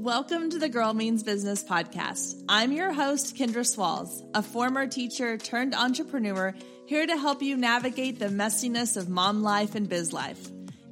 Welcome 0.00 0.48
to 0.48 0.58
the 0.58 0.70
Girl 0.70 0.94
Means 0.94 1.22
Business 1.22 1.62
podcast. 1.62 2.42
I'm 2.48 2.72
your 2.72 2.90
host, 2.90 3.36
Kendra 3.36 3.66
Swalls, 3.66 4.22
a 4.32 4.42
former 4.42 4.86
teacher 4.86 5.36
turned 5.36 5.74
entrepreneur 5.74 6.54
here 6.86 7.06
to 7.06 7.18
help 7.18 7.42
you 7.42 7.58
navigate 7.58 8.18
the 8.18 8.28
messiness 8.28 8.96
of 8.96 9.10
mom 9.10 9.42
life 9.42 9.74
and 9.74 9.90
biz 9.90 10.10
life. 10.14 10.40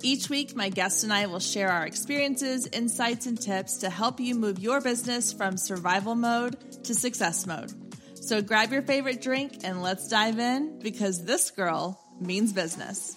Each 0.03 0.29
week, 0.29 0.55
my 0.55 0.69
guest 0.69 1.05
and 1.05 1.13
I 1.13 1.25
will 1.25 1.41
share 1.41 1.71
our 1.71 1.87
experiences, 1.87 2.67
insights, 2.67 3.25
and 3.25 3.41
tips 3.41 3.79
to 3.79 3.89
help 3.89 4.21
you 4.21 4.35
move 4.35 4.59
your 4.59 4.83
business 4.83 5.33
from 5.33 5.57
survival 5.57 6.15
mode 6.15 6.85
to 6.85 6.95
success 6.95 7.47
mode. 7.47 7.73
So 8.15 8.43
grab 8.43 8.73
your 8.73 8.83
favorite 8.83 9.23
drink 9.23 9.61
and 9.65 9.83
let's 9.83 10.09
dive 10.09 10.39
in 10.39 10.81
because 10.81 11.25
this 11.25 11.51
girl 11.51 11.99
means 12.21 12.53
business. 12.53 13.17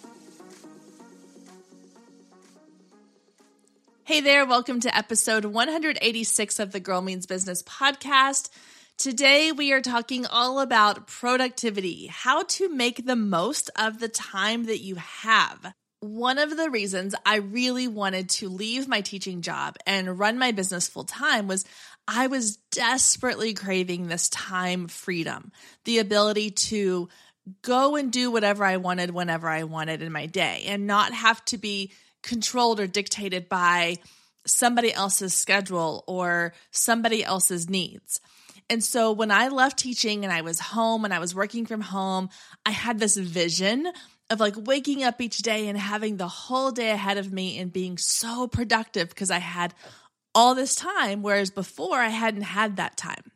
Hey 4.11 4.20
there, 4.20 4.45
welcome 4.45 4.81
to 4.81 4.93
episode 4.93 5.45
186 5.45 6.59
of 6.59 6.73
the 6.73 6.81
Girl 6.81 7.01
Means 7.01 7.25
Business 7.25 7.63
podcast. 7.63 8.49
Today 8.97 9.53
we 9.53 9.71
are 9.71 9.79
talking 9.79 10.25
all 10.25 10.59
about 10.59 11.07
productivity, 11.07 12.07
how 12.07 12.43
to 12.43 12.67
make 12.67 13.05
the 13.05 13.15
most 13.15 13.70
of 13.77 14.01
the 14.01 14.09
time 14.09 14.65
that 14.65 14.81
you 14.81 14.95
have. 14.95 15.73
One 16.01 16.39
of 16.39 16.57
the 16.57 16.70
reasons 16.70 17.15
I 17.25 17.37
really 17.37 17.87
wanted 17.87 18.27
to 18.31 18.49
leave 18.49 18.85
my 18.85 18.99
teaching 18.99 19.41
job 19.41 19.77
and 19.87 20.20
run 20.20 20.37
my 20.37 20.51
business 20.51 20.89
full 20.89 21.05
time 21.05 21.48
was 21.48 21.63
I 22.05 22.27
was 22.27 22.57
desperately 22.70 23.53
craving 23.53 24.07
this 24.07 24.27
time 24.27 24.89
freedom, 24.89 25.53
the 25.85 25.99
ability 25.99 26.51
to 26.51 27.07
go 27.62 27.95
and 27.95 28.12
do 28.12 28.29
whatever 28.29 28.65
I 28.65 28.75
wanted 28.75 29.12
whenever 29.12 29.48
I 29.48 29.63
wanted 29.63 30.01
in 30.01 30.12
my 30.12 30.25
day 30.25 30.65
and 30.68 30.85
not 30.85 31.13
have 31.13 31.43
to 31.46 31.57
be 31.57 31.93
controlled 32.24 32.80
or 32.80 32.88
dictated 32.88 33.50
by 33.50 33.98
somebody 34.46 34.94
else's 34.94 35.34
schedule 35.34 36.04
or 36.08 36.54
somebody 36.72 37.24
else's 37.24 37.70
needs. 37.70 38.20
And 38.70 38.84
so 38.84 39.12
when 39.12 39.32
I 39.32 39.50
left 39.50 39.80
teaching 39.80 40.24
and 40.24 40.32
I 40.32 40.42
was 40.42 40.60
home 40.60 41.04
and 41.04 41.14
I 41.14 41.20
was 41.20 41.36
working 41.36 41.66
from 41.66 41.82
home, 41.82 42.30
I 42.66 42.72
had 42.72 42.99
this 42.99 43.18
vision 43.18 43.92
of 44.30 44.40
like 44.40 44.55
waking 44.58 45.04
up 45.04 45.20
each 45.20 45.40
day 45.40 45.68
and 45.68 45.77
having 45.77 46.16
the 46.16 46.27
whole 46.27 46.72
day 46.72 46.92
ahead 46.92 47.18
of 47.18 47.34
me 47.34 47.60
and 47.60 47.72
being 47.72 47.98
so 47.98 48.48
productive 48.48 49.10
because 49.10 49.30
I 49.30 49.40
had 49.40 49.74
all 50.34 50.55
this 50.55 50.76
time, 50.76 51.22
whereas 51.22 51.52
before 51.52 51.98
I 51.98 52.08
hadn't 52.08 52.44
had 52.44 52.77
that 52.77 52.96
time. 52.96 53.32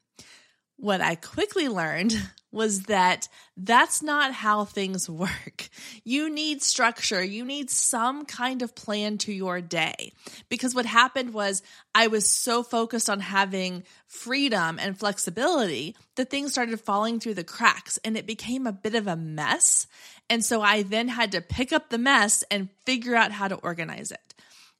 What 0.77 1.01
I 1.01 1.15
quickly 1.15 1.67
learned 1.67 2.17
was 2.51 2.83
that 2.83 3.27
that's 3.57 4.01
not 4.01 4.33
how 4.33 4.65
things 4.65 5.09
work. 5.09 5.69
You 6.03 6.29
need 6.29 6.61
structure. 6.61 7.23
You 7.23 7.45
need 7.45 7.69
some 7.69 8.25
kind 8.25 8.61
of 8.61 8.75
plan 8.75 9.17
to 9.19 9.33
your 9.33 9.61
day. 9.61 10.13
Because 10.49 10.73
what 10.73 10.85
happened 10.85 11.33
was 11.33 11.61
I 11.93 12.07
was 12.07 12.29
so 12.29 12.63
focused 12.63 13.09
on 13.09 13.19
having 13.19 13.83
freedom 14.07 14.79
and 14.79 14.97
flexibility 14.97 15.95
that 16.15 16.29
things 16.29 16.51
started 16.53 16.79
falling 16.79 17.19
through 17.19 17.33
the 17.33 17.43
cracks 17.43 17.99
and 18.03 18.17
it 18.17 18.25
became 18.25 18.65
a 18.65 18.71
bit 18.71 18.95
of 18.95 19.07
a 19.07 19.15
mess. 19.15 19.87
And 20.29 20.43
so 20.43 20.61
I 20.61 20.83
then 20.83 21.07
had 21.07 21.33
to 21.33 21.41
pick 21.41 21.73
up 21.73 21.89
the 21.89 21.97
mess 21.97 22.43
and 22.49 22.69
figure 22.85 23.15
out 23.15 23.31
how 23.31 23.47
to 23.47 23.55
organize 23.55 24.11
it. 24.11 24.19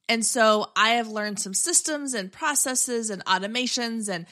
And 0.08 0.24
so 0.24 0.70
I 0.76 0.90
have 0.90 1.08
learned 1.08 1.40
some 1.40 1.54
systems 1.54 2.14
and 2.14 2.32
processes 2.32 3.10
and 3.10 3.24
automations 3.24 4.08
and 4.08 4.26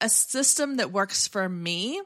a 0.00 0.08
system 0.08 0.76
that 0.76 0.92
works 0.92 1.28
for 1.28 1.48
me 1.48 2.00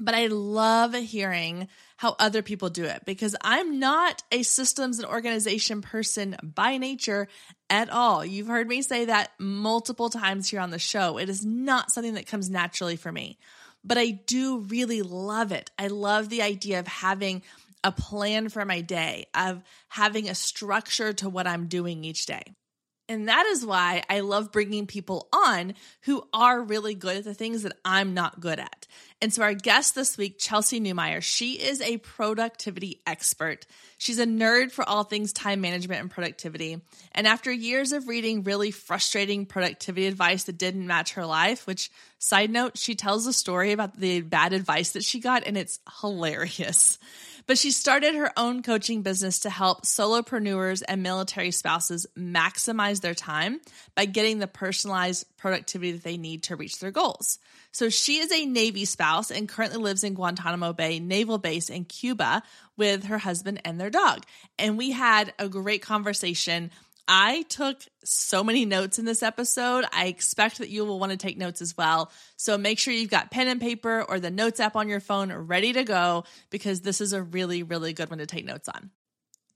but 0.00 0.14
I 0.14 0.26
love 0.26 0.94
hearing 0.94 1.68
how 1.96 2.16
other 2.18 2.42
people 2.42 2.70
do 2.70 2.84
it 2.84 3.02
because 3.04 3.36
I'm 3.42 3.78
not 3.78 4.22
a 4.32 4.42
systems 4.42 4.98
and 4.98 5.06
organization 5.06 5.82
person 5.82 6.36
by 6.42 6.78
nature 6.78 7.28
at 7.68 7.90
all. 7.90 8.24
You've 8.24 8.46
heard 8.46 8.66
me 8.66 8.82
say 8.82 9.04
that 9.04 9.30
multiple 9.38 10.08
times 10.08 10.48
here 10.48 10.60
on 10.60 10.70
the 10.70 10.78
show. 10.78 11.18
It 11.18 11.28
is 11.28 11.44
not 11.44 11.92
something 11.92 12.14
that 12.14 12.26
comes 12.26 12.48
naturally 12.48 12.96
for 12.96 13.12
me, 13.12 13.38
but 13.84 13.98
I 13.98 14.10
do 14.10 14.60
really 14.60 15.02
love 15.02 15.52
it. 15.52 15.70
I 15.78 15.88
love 15.88 16.28
the 16.28 16.42
idea 16.42 16.80
of 16.80 16.86
having 16.86 17.42
a 17.84 17.92
plan 17.92 18.48
for 18.48 18.64
my 18.64 18.80
day, 18.80 19.26
of 19.34 19.62
having 19.88 20.28
a 20.28 20.34
structure 20.34 21.12
to 21.14 21.28
what 21.28 21.46
I'm 21.46 21.66
doing 21.66 22.04
each 22.04 22.26
day. 22.26 22.42
And 23.10 23.26
that 23.26 23.44
is 23.46 23.66
why 23.66 24.04
I 24.08 24.20
love 24.20 24.52
bringing 24.52 24.86
people 24.86 25.26
on 25.32 25.74
who 26.02 26.22
are 26.32 26.62
really 26.62 26.94
good 26.94 27.16
at 27.16 27.24
the 27.24 27.34
things 27.34 27.64
that 27.64 27.72
I'm 27.84 28.14
not 28.14 28.38
good 28.38 28.60
at. 28.60 28.86
And 29.20 29.34
so, 29.34 29.42
our 29.42 29.52
guest 29.52 29.96
this 29.96 30.16
week, 30.16 30.38
Chelsey 30.38 30.80
Newmeyer, 30.80 31.20
she 31.20 31.54
is 31.54 31.80
a 31.80 31.96
productivity 31.96 33.00
expert. 33.08 33.66
She's 33.98 34.20
a 34.20 34.26
nerd 34.26 34.70
for 34.70 34.88
all 34.88 35.02
things 35.02 35.32
time 35.32 35.60
management 35.60 36.00
and 36.00 36.08
productivity. 36.08 36.80
And 37.10 37.26
after 37.26 37.50
years 37.50 37.90
of 37.90 38.06
reading 38.06 38.44
really 38.44 38.70
frustrating 38.70 39.44
productivity 39.44 40.06
advice 40.06 40.44
that 40.44 40.56
didn't 40.56 40.86
match 40.86 41.14
her 41.14 41.26
life, 41.26 41.66
which, 41.66 41.90
side 42.20 42.50
note, 42.50 42.78
she 42.78 42.94
tells 42.94 43.26
a 43.26 43.32
story 43.32 43.72
about 43.72 43.98
the 43.98 44.20
bad 44.20 44.52
advice 44.52 44.92
that 44.92 45.02
she 45.02 45.18
got, 45.18 45.48
and 45.48 45.58
it's 45.58 45.80
hilarious. 46.00 46.96
But 47.50 47.58
she 47.58 47.72
started 47.72 48.14
her 48.14 48.30
own 48.36 48.62
coaching 48.62 49.02
business 49.02 49.40
to 49.40 49.50
help 49.50 49.82
solopreneurs 49.82 50.84
and 50.86 51.02
military 51.02 51.50
spouses 51.50 52.06
maximize 52.16 53.00
their 53.00 53.12
time 53.12 53.60
by 53.96 54.04
getting 54.04 54.38
the 54.38 54.46
personalized 54.46 55.26
productivity 55.36 55.90
that 55.90 56.04
they 56.04 56.16
need 56.16 56.44
to 56.44 56.54
reach 56.54 56.78
their 56.78 56.92
goals. 56.92 57.40
So 57.72 57.88
she 57.88 58.18
is 58.18 58.30
a 58.30 58.46
Navy 58.46 58.84
spouse 58.84 59.32
and 59.32 59.48
currently 59.48 59.78
lives 59.78 60.04
in 60.04 60.14
Guantanamo 60.14 60.72
Bay 60.72 61.00
Naval 61.00 61.38
Base 61.38 61.70
in 61.70 61.86
Cuba 61.86 62.44
with 62.76 63.06
her 63.06 63.18
husband 63.18 63.60
and 63.64 63.80
their 63.80 63.90
dog. 63.90 64.22
And 64.56 64.78
we 64.78 64.92
had 64.92 65.34
a 65.36 65.48
great 65.48 65.82
conversation 65.82 66.70
I 67.12 67.42
took 67.48 67.82
so 68.04 68.44
many 68.44 68.64
notes 68.64 69.00
in 69.00 69.04
this 69.04 69.24
episode. 69.24 69.84
I 69.92 70.06
expect 70.06 70.58
that 70.58 70.68
you 70.68 70.84
will 70.84 71.00
want 71.00 71.10
to 71.10 71.18
take 71.18 71.36
notes 71.36 71.60
as 71.60 71.76
well. 71.76 72.12
So 72.36 72.56
make 72.56 72.78
sure 72.78 72.94
you've 72.94 73.10
got 73.10 73.32
pen 73.32 73.48
and 73.48 73.60
paper 73.60 74.04
or 74.08 74.20
the 74.20 74.30
notes 74.30 74.60
app 74.60 74.76
on 74.76 74.88
your 74.88 75.00
phone 75.00 75.32
ready 75.32 75.72
to 75.72 75.82
go 75.82 76.22
because 76.50 76.82
this 76.82 77.00
is 77.00 77.12
a 77.12 77.20
really, 77.20 77.64
really 77.64 77.94
good 77.94 78.10
one 78.10 78.20
to 78.20 78.26
take 78.26 78.44
notes 78.44 78.68
on. 78.68 78.90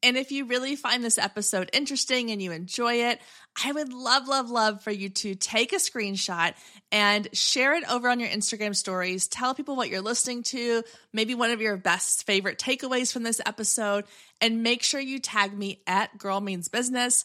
And 0.02 0.16
if 0.16 0.32
you 0.32 0.46
really 0.46 0.74
find 0.74 1.02
this 1.02 1.16
episode 1.16 1.70
interesting 1.72 2.32
and 2.32 2.42
you 2.42 2.50
enjoy 2.50 3.08
it, 3.08 3.20
I 3.64 3.70
would 3.70 3.92
love, 3.92 4.26
love, 4.26 4.50
love 4.50 4.82
for 4.82 4.90
you 4.90 5.08
to 5.10 5.36
take 5.36 5.72
a 5.72 5.76
screenshot 5.76 6.54
and 6.90 7.28
share 7.32 7.74
it 7.74 7.90
over 7.90 8.10
on 8.10 8.18
your 8.18 8.28
Instagram 8.28 8.74
stories. 8.74 9.28
Tell 9.28 9.54
people 9.54 9.76
what 9.76 9.88
you're 9.88 10.02
listening 10.02 10.42
to, 10.42 10.82
maybe 11.12 11.36
one 11.36 11.52
of 11.52 11.60
your 11.60 11.76
best 11.76 12.26
favorite 12.26 12.58
takeaways 12.58 13.12
from 13.12 13.22
this 13.22 13.40
episode, 13.46 14.04
and 14.40 14.64
make 14.64 14.82
sure 14.82 15.00
you 15.00 15.20
tag 15.20 15.56
me 15.56 15.80
at 15.86 16.18
Girl 16.18 16.40
Means 16.40 16.68
Business 16.68 17.24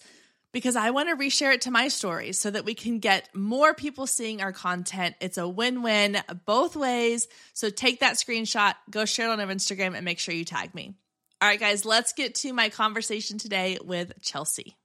because 0.52 0.76
I 0.76 0.90
want 0.90 1.10
to 1.10 1.16
reshare 1.16 1.54
it 1.54 1.62
to 1.62 1.72
my 1.72 1.88
stories 1.88 2.40
so 2.40 2.50
that 2.50 2.66
we 2.66 2.74
can 2.74 3.00
get 3.00 3.30
more 3.36 3.74
people 3.74 4.08
seeing 4.08 4.42
our 4.42 4.52
content. 4.52 5.16
It's 5.20 5.38
a 5.38 5.48
win 5.48 5.82
win 5.84 6.18
both 6.46 6.76
ways. 6.76 7.28
So 7.54 7.70
take 7.70 8.00
that 8.00 8.16
screenshot, 8.16 8.76
go 8.90 9.06
share 9.06 9.30
it 9.30 9.32
on 9.32 9.40
our 9.40 9.48
Instagram, 9.48 9.96
and 9.96 10.06
make 10.06 10.20
sure 10.20 10.34
you 10.34 10.46
tag 10.46 10.74
me. 10.74 10.96
All 11.42 11.48
right, 11.48 11.59
guys, 11.59 11.86
let's 11.86 12.14
get 12.14 12.36
to 12.36 12.52
my 12.52 12.70
conversation 12.70 13.38
today 13.38 13.78
with 13.84 14.14
Chelsey. 14.22 14.76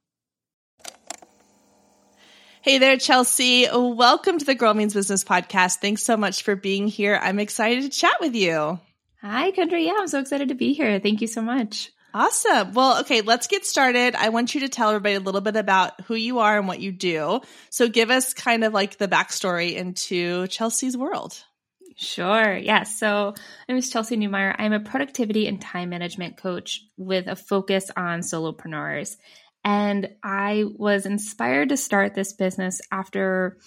Hey 2.62 2.78
there, 2.78 2.96
Chelsey. 2.96 3.68
Welcome 3.70 4.38
to 4.38 4.44
the 4.44 4.54
Girl 4.54 4.72
Means 4.72 4.94
Business 4.94 5.24
podcast. 5.24 5.80
Thanks 5.80 6.02
so 6.02 6.16
much 6.16 6.44
for 6.44 6.56
being 6.56 6.86
here. 6.86 7.18
I'm 7.20 7.38
excited 7.38 7.82
to 7.82 7.90
chat 7.90 8.16
with 8.20 8.34
you. 8.34 8.78
Hi, 9.20 9.50
Kendra. 9.50 9.84
Yeah, 9.84 9.96
I'm 9.98 10.08
so 10.08 10.20
excited 10.20 10.48
to 10.48 10.54
be 10.54 10.74
here. 10.74 10.98
Thank 11.00 11.20
you 11.20 11.26
so 11.26 11.42
much. 11.42 11.90
Awesome. 12.16 12.74
Well, 12.74 13.00
okay, 13.00 13.22
let's 13.22 13.48
get 13.48 13.66
started. 13.66 14.14
I 14.14 14.28
want 14.28 14.54
you 14.54 14.60
to 14.60 14.68
tell 14.68 14.90
everybody 14.90 15.16
a 15.16 15.20
little 15.20 15.40
bit 15.40 15.56
about 15.56 16.00
who 16.02 16.14
you 16.14 16.38
are 16.38 16.56
and 16.56 16.68
what 16.68 16.78
you 16.78 16.92
do. 16.92 17.40
So 17.70 17.88
give 17.88 18.08
us 18.08 18.34
kind 18.34 18.62
of 18.62 18.72
like 18.72 18.98
the 18.98 19.08
backstory 19.08 19.74
into 19.74 20.46
Chelsey's 20.46 20.96
world. 20.96 21.36
Sure. 21.96 22.56
Yeah. 22.56 22.84
So 22.84 23.34
I'm 23.68 23.80
Chelsey 23.82 24.16
Newmeyer. 24.16 24.54
I'm 24.56 24.72
a 24.72 24.78
productivity 24.78 25.48
and 25.48 25.60
time 25.60 25.90
management 25.90 26.36
coach 26.36 26.82
with 26.96 27.26
a 27.26 27.34
focus 27.34 27.90
on 27.96 28.20
solopreneurs. 28.20 29.16
And 29.64 30.08
I 30.22 30.66
was 30.76 31.06
inspired 31.06 31.70
to 31.70 31.76
start 31.76 32.14
this 32.14 32.32
business 32.32 32.80
after 32.92 33.58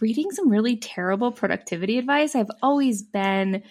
reading 0.00 0.32
some 0.32 0.48
really 0.48 0.78
terrible 0.78 1.30
productivity 1.30 1.98
advice. 1.98 2.34
I've 2.34 2.50
always 2.60 3.02
been 3.02 3.62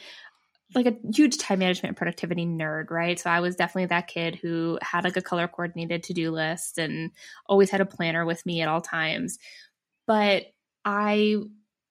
like 0.76 0.86
a 0.86 0.96
huge 1.14 1.38
time 1.38 1.60
management 1.60 1.98
productivity 1.98 2.46
nerd, 2.46 2.90
right? 2.90 3.20
So 3.20 3.30
I 3.30 3.40
was 3.40 3.56
definitely 3.56 3.88
that 3.88 4.08
kid 4.08 4.36
who 4.36 4.80
had 4.82 5.04
like 5.04 5.18
a 5.18 5.22
color 5.22 5.48
coordinated 5.48 6.04
to 6.04 6.14
do 6.14 6.32
list 6.32 6.78
and 6.78 7.12
always 7.48 7.70
had 7.70 7.82
a 7.82 7.86
planner 7.86 8.26
with 8.26 8.46
me 8.46 8.62
at 8.62 8.68
all 8.68 8.82
times. 8.82 9.38
But 10.08 10.46
I 10.86 11.38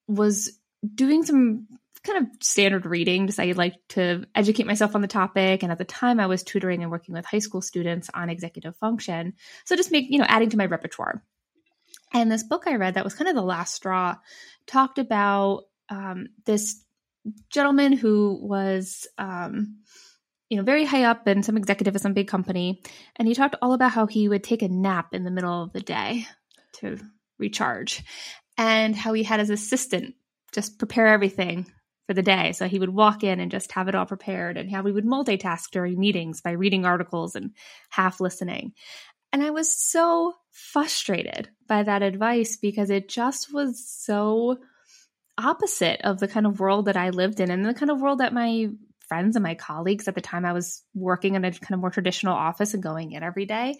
was 0.06 0.58
doing 0.94 1.24
some 1.24 1.66
kind 2.02 2.26
of 2.26 2.42
standard 2.42 2.86
reading. 2.86 3.26
Just 3.26 3.40
I 3.40 3.52
like 3.52 3.74
to 3.90 4.24
educate 4.34 4.66
myself 4.66 4.94
on 4.94 5.02
the 5.02 5.08
topic. 5.08 5.62
And 5.62 5.70
at 5.70 5.78
the 5.78 5.84
time, 5.84 6.20
I 6.20 6.26
was 6.26 6.42
tutoring 6.42 6.82
and 6.82 6.90
working 6.90 7.14
with 7.14 7.24
high 7.24 7.38
school 7.38 7.62
students 7.62 8.10
on 8.12 8.28
executive 8.28 8.76
function. 8.76 9.34
So 9.64 9.76
just 9.76 9.92
make, 9.92 10.06
you 10.10 10.18
know, 10.18 10.26
adding 10.28 10.50
to 10.50 10.56
my 10.56 10.66
repertoire. 10.66 11.22
And 12.12 12.30
this 12.30 12.42
book 12.42 12.64
I 12.66 12.76
read 12.76 12.94
that 12.94 13.04
was 13.04 13.14
kind 13.14 13.28
of 13.28 13.34
the 13.34 13.42
last 13.42 13.74
straw 13.74 14.16
talked 14.66 14.98
about 14.98 15.64
um, 15.88 16.28
this 16.44 16.82
gentleman 17.50 17.92
who 17.92 18.38
was 18.42 19.06
um, 19.18 19.78
you 20.48 20.56
know 20.56 20.62
very 20.62 20.84
high 20.84 21.04
up 21.04 21.26
and 21.26 21.44
some 21.44 21.56
executive 21.56 21.94
at 21.94 22.02
some 22.02 22.14
big 22.14 22.28
company 22.28 22.82
and 23.16 23.28
he 23.28 23.34
talked 23.34 23.56
all 23.62 23.72
about 23.72 23.92
how 23.92 24.06
he 24.06 24.28
would 24.28 24.44
take 24.44 24.62
a 24.62 24.68
nap 24.68 25.14
in 25.14 25.24
the 25.24 25.30
middle 25.30 25.62
of 25.62 25.72
the 25.72 25.80
day 25.80 26.26
to 26.72 26.98
recharge 27.38 28.02
and 28.58 28.94
how 28.94 29.12
he 29.12 29.22
had 29.22 29.40
his 29.40 29.50
assistant 29.50 30.14
just 30.52 30.78
prepare 30.78 31.06
everything 31.06 31.66
for 32.06 32.14
the 32.14 32.22
day. 32.22 32.52
So 32.52 32.68
he 32.68 32.78
would 32.78 32.90
walk 32.90 33.24
in 33.24 33.40
and 33.40 33.50
just 33.50 33.72
have 33.72 33.88
it 33.88 33.94
all 33.94 34.06
prepared, 34.06 34.56
and 34.56 34.70
how 34.70 34.82
we 34.82 34.92
would 34.92 35.06
multitask 35.06 35.70
during 35.70 35.98
meetings 35.98 36.40
by 36.40 36.52
reading 36.52 36.84
articles 36.84 37.34
and 37.36 37.52
half 37.90 38.20
listening. 38.20 38.72
And 39.32 39.42
I 39.42 39.50
was 39.50 39.74
so 39.74 40.34
frustrated 40.50 41.48
by 41.66 41.84
that 41.84 42.02
advice 42.02 42.56
because 42.56 42.90
it 42.90 43.08
just 43.08 43.52
was 43.52 43.88
so 43.88 44.58
opposite 45.38 46.00
of 46.02 46.20
the 46.20 46.28
kind 46.28 46.46
of 46.46 46.60
world 46.60 46.86
that 46.86 46.96
I 46.96 47.10
lived 47.10 47.40
in 47.40 47.50
and 47.50 47.64
the 47.64 47.74
kind 47.74 47.90
of 47.90 48.00
world 48.00 48.18
that 48.20 48.32
my 48.32 48.68
friends 49.08 49.36
and 49.36 49.42
my 49.42 49.54
colleagues 49.54 50.08
at 50.08 50.14
the 50.14 50.20
time 50.20 50.44
I 50.44 50.52
was 50.52 50.82
working 50.94 51.34
in 51.34 51.44
a 51.44 51.50
kind 51.50 51.74
of 51.74 51.80
more 51.80 51.90
traditional 51.90 52.34
office 52.34 52.74
and 52.74 52.82
going 52.82 53.12
in 53.12 53.22
every 53.22 53.46
day. 53.46 53.76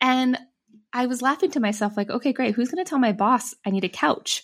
And 0.00 0.38
I 0.92 1.06
was 1.06 1.22
laughing 1.22 1.50
to 1.52 1.60
myself, 1.60 1.96
like, 1.96 2.10
okay, 2.10 2.32
great. 2.32 2.54
Who's 2.54 2.70
going 2.70 2.82
to 2.84 2.88
tell 2.88 2.98
my 2.98 3.12
boss 3.12 3.54
I 3.66 3.70
need 3.70 3.84
a 3.84 3.88
couch 3.88 4.42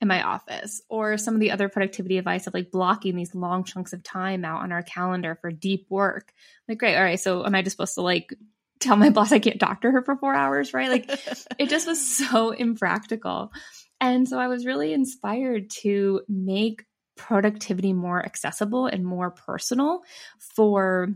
in 0.00 0.08
my 0.08 0.22
office? 0.22 0.82
Or 0.88 1.16
some 1.18 1.34
of 1.34 1.40
the 1.40 1.50
other 1.50 1.68
productivity 1.68 2.18
advice 2.18 2.46
of 2.46 2.54
like 2.54 2.70
blocking 2.70 3.16
these 3.16 3.34
long 3.34 3.64
chunks 3.64 3.92
of 3.92 4.02
time 4.02 4.44
out 4.44 4.62
on 4.62 4.72
our 4.72 4.82
calendar 4.82 5.38
for 5.40 5.50
deep 5.50 5.86
work. 5.88 6.32
Like, 6.68 6.78
great. 6.78 6.96
All 6.96 7.02
right. 7.02 7.20
So 7.20 7.44
am 7.44 7.54
I 7.54 7.62
just 7.62 7.76
supposed 7.76 7.94
to 7.94 8.02
like 8.02 8.34
tell 8.80 8.96
my 8.96 9.10
boss 9.10 9.32
I 9.32 9.38
can't 9.38 9.60
to 9.60 9.90
her 9.90 10.02
for 10.02 10.16
four 10.16 10.34
hours? 10.34 10.72
Right. 10.72 10.90
Like, 10.90 11.10
it 11.58 11.68
just 11.68 11.86
was 11.86 12.06
so 12.06 12.50
impractical. 12.50 13.52
And 14.00 14.28
so 14.28 14.38
I 14.38 14.48
was 14.48 14.66
really 14.66 14.92
inspired 14.92 15.70
to 15.82 16.22
make 16.28 16.84
productivity 17.16 17.92
more 17.92 18.24
accessible 18.24 18.86
and 18.86 19.04
more 19.04 19.30
personal 19.30 20.00
for 20.56 21.08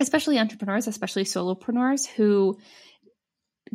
especially 0.00 0.38
entrepreneurs, 0.38 0.88
especially 0.88 1.24
solopreneurs 1.24 2.06
who 2.06 2.58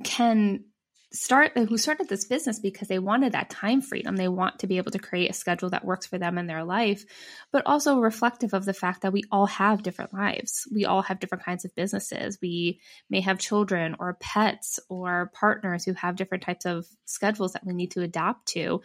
can 0.03 0.65
start 1.13 1.57
who 1.57 1.77
started 1.77 2.09
this 2.09 2.25
business 2.25 2.59
because 2.59 2.87
they 2.89 2.99
wanted 2.99 3.31
that 3.31 3.49
time 3.49 3.81
freedom. 3.81 4.15
They 4.15 4.27
want 4.27 4.59
to 4.59 4.67
be 4.67 4.77
able 4.77 4.91
to 4.91 4.99
create 4.99 5.29
a 5.29 5.33
schedule 5.33 5.69
that 5.69 5.85
works 5.85 6.05
for 6.05 6.17
them 6.17 6.37
in 6.37 6.47
their 6.47 6.63
life 6.63 7.05
but 7.51 7.63
also 7.65 7.99
reflective 7.99 8.53
of 8.53 8.65
the 8.65 8.73
fact 8.73 9.01
that 9.01 9.13
we 9.13 9.23
all 9.31 9.45
have 9.45 9.83
different 9.83 10.13
lives. 10.13 10.67
We 10.73 10.85
all 10.85 11.01
have 11.01 11.19
different 11.19 11.45
kinds 11.45 11.65
of 11.65 11.75
businesses. 11.75 12.37
We 12.41 12.81
may 13.09 13.21
have 13.21 13.39
children 13.39 13.95
or 13.99 14.17
pets 14.19 14.79
or 14.89 15.31
partners 15.33 15.85
who 15.85 15.93
have 15.93 16.15
different 16.15 16.43
types 16.43 16.65
of 16.65 16.85
schedules 17.05 17.53
that 17.53 17.65
we 17.65 17.73
need 17.73 17.91
to 17.91 18.01
adapt 18.01 18.47
to. 18.49 18.81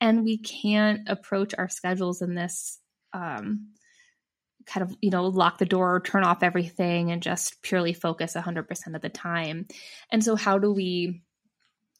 And 0.00 0.24
we 0.24 0.38
can't 0.38 1.08
approach 1.08 1.54
our 1.56 1.68
schedules 1.68 2.22
in 2.22 2.34
this 2.34 2.78
um, 3.12 3.70
kind 4.66 4.88
of 4.88 4.96
you 5.02 5.10
know 5.10 5.26
lock 5.26 5.58
the 5.58 5.66
door 5.66 6.00
turn 6.00 6.24
off 6.24 6.42
everything 6.42 7.10
and 7.10 7.22
just 7.22 7.60
purely 7.60 7.92
focus 7.92 8.34
100% 8.34 8.94
of 8.94 9.02
the 9.02 9.08
time. 9.08 9.66
And 10.10 10.24
so 10.24 10.36
how 10.36 10.58
do 10.58 10.72
we 10.72 11.22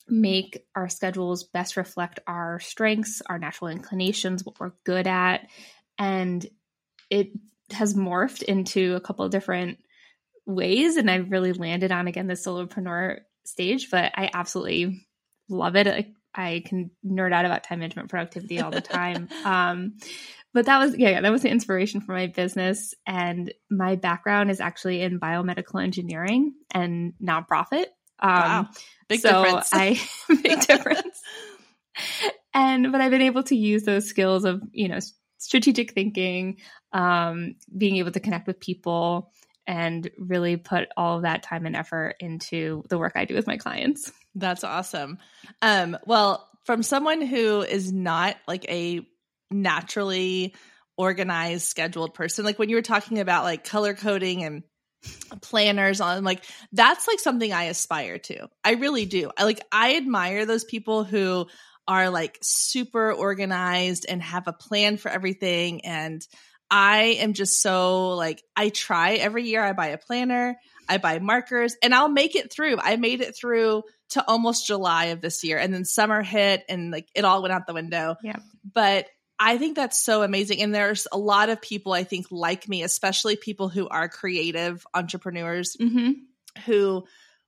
make 0.09 0.67
our 0.75 0.89
schedules 0.89 1.45
best 1.45 1.77
reflect 1.77 2.21
our 2.27 2.61
strengths 2.61 3.23
our 3.27 3.39
natural 3.39 3.71
inclinations 3.71 4.45
what 4.45 4.59
we're 4.61 4.73
good 4.85 5.06
at 5.06 5.49
and 5.99 6.47
it 7.11 7.29
has 7.71 7.95
morphed 7.95 8.43
into 8.43 8.95
a 8.95 9.01
couple 9.01 9.25
of 9.25 9.31
different 9.31 9.79
ways 10.47 10.97
and 10.97 11.11
i've 11.11 11.31
really 11.31 11.53
landed 11.53 11.91
on 11.91 12.06
again 12.06 12.27
the 12.27 12.35
solopreneur 12.35 13.21
stage 13.45 13.91
but 13.91 14.12
i 14.15 14.31
absolutely 14.35 15.06
love 15.49 15.77
it 15.77 16.15
I 16.35 16.62
can 16.65 16.91
nerd 17.06 17.33
out 17.33 17.45
about 17.45 17.65
time 17.65 17.79
management 17.79 18.11
productivity 18.11 18.61
all 18.61 18.71
the 18.71 18.81
time. 18.81 19.29
um, 19.45 19.95
but 20.53 20.67
that 20.67 20.79
was 20.79 20.97
yeah, 20.97 21.11
yeah, 21.11 21.21
that 21.21 21.33
was 21.33 21.43
the 21.43 21.51
inspiration 21.51 22.01
for 22.01 22.12
my 22.12 22.29
business. 22.29 22.95
And 23.06 23.53
my 23.71 23.97
background 23.97 24.51
is 24.51 24.61
actually 24.61 25.03
in 25.03 25.19
biomedical 25.19 25.83
engineering 25.83 26.55
and 26.73 27.15
nonprofit. 27.23 27.87
Um, 28.21 28.31
wow, 28.31 28.69
big 29.09 29.21
so 29.21 29.45
difference. 29.45 29.71
I 29.73 30.01
big 30.43 30.61
difference. 30.61 31.23
and 32.55 32.93
but 32.93 33.01
I've 33.01 33.11
been 33.11 33.23
able 33.23 33.43
to 33.45 33.57
use 33.57 33.85
those 33.85 34.07
skills 34.07 34.45
of 34.45 34.63
you 34.73 34.89
know 34.89 34.99
strategic 35.39 35.93
thinking, 35.93 36.59
um, 36.93 37.57
being 37.77 37.97
able 37.97 38.13
to 38.13 38.21
connect 38.21 38.47
with 38.47 38.61
people, 38.61 39.33
and 39.67 40.11
really 40.19 40.57
put 40.57 40.89
all 40.97 41.17
of 41.17 41.23
that 41.23 41.43
time 41.43 41.67
and 41.67 41.77
effort 41.77 42.17
into 42.21 42.85
the 42.89 42.99
work 42.99 43.13
I 43.15 43.25
do 43.25 43.35
with 43.35 43.47
my 43.47 43.57
clients. 43.57 44.11
That's 44.35 44.65
awesome. 44.65 45.19
Um, 45.63 45.97
well, 46.07 46.49
from 46.65 46.83
someone 46.83 47.21
who 47.21 47.63
is 47.63 47.93
not 47.93 48.37
like 48.49 48.69
a 48.69 49.07
naturally 49.51 50.55
organized, 50.97 51.67
scheduled 51.67 52.15
person. 52.15 52.45
Like 52.45 52.59
when 52.59 52.69
you 52.69 52.77
were 52.77 52.83
talking 52.83 53.21
about 53.21 53.45
like 53.45 53.65
color 53.65 53.95
coding 53.95 54.45
and 54.45 54.63
planners 55.41 56.01
on 56.01 56.25
like 56.25 56.45
that's 56.73 57.06
like 57.06 57.21
something 57.21 57.53
I 57.53 57.65
aspire 57.65 58.19
to. 58.19 58.49
I 58.62 58.73
really 58.73 59.06
do. 59.06 59.31
I 59.37 59.45
like 59.45 59.61
I 59.73 59.97
admire 59.97 60.47
those 60.47 60.65
people 60.65 61.05
who 61.05 61.47
are 61.87 62.11
like 62.11 62.39
super 62.43 63.12
organized 63.12 64.06
and 64.09 64.23
have 64.23 64.49
a 64.49 64.53
plan 64.53 64.97
for 64.97 65.11
everything 65.11 65.85
and 65.85 66.27
I 66.71 67.19
am 67.21 67.35
just 67.35 67.61
so 67.61 68.11
like 68.11 68.43
I 68.56 68.71
try 68.71 69.15
every 69.15 69.45
year 69.45 69.62
I 69.62 69.73
buy 69.73 69.89
a 69.89 69.99
planner, 69.99 70.56
I 70.89 70.99
buy 70.99 71.19
markers 71.19 71.77
and 71.83 71.95
I'll 71.95 72.09
make 72.09 72.35
it 72.37 72.53
through. 72.53 72.79
I 72.81 72.97
made 72.97 73.21
it 73.21 73.37
through 73.37 73.83
to 74.11 74.25
almost 74.27 74.67
July 74.67 75.06
of 75.06 75.21
this 75.21 75.45
year 75.45 75.59
and 75.59 75.73
then 75.75 75.85
summer 75.85 76.23
hit 76.23 76.65
and 76.69 76.91
like 76.91 77.09
it 77.15 77.25
all 77.25 77.43
went 77.43 77.53
out 77.53 77.67
the 77.67 77.75
window. 77.75 78.17
Yeah. 78.23 78.37
But 78.73 79.06
I 79.39 79.59
think 79.59 79.77
that's 79.77 79.99
so 79.99 80.23
amazing. 80.23 80.63
And 80.63 80.75
there's 80.75 81.07
a 81.11 81.19
lot 81.19 81.49
of 81.49 81.61
people 81.61 81.93
I 81.93 82.05
think 82.05 82.27
like 82.31 82.69
me, 82.69 82.83
especially 82.83 83.37
people 83.37 83.69
who 83.69 83.89
are 83.89 84.09
creative 84.09 84.87
entrepreneurs 84.95 85.77
mm-hmm. 85.81 86.13
who 86.67 87.05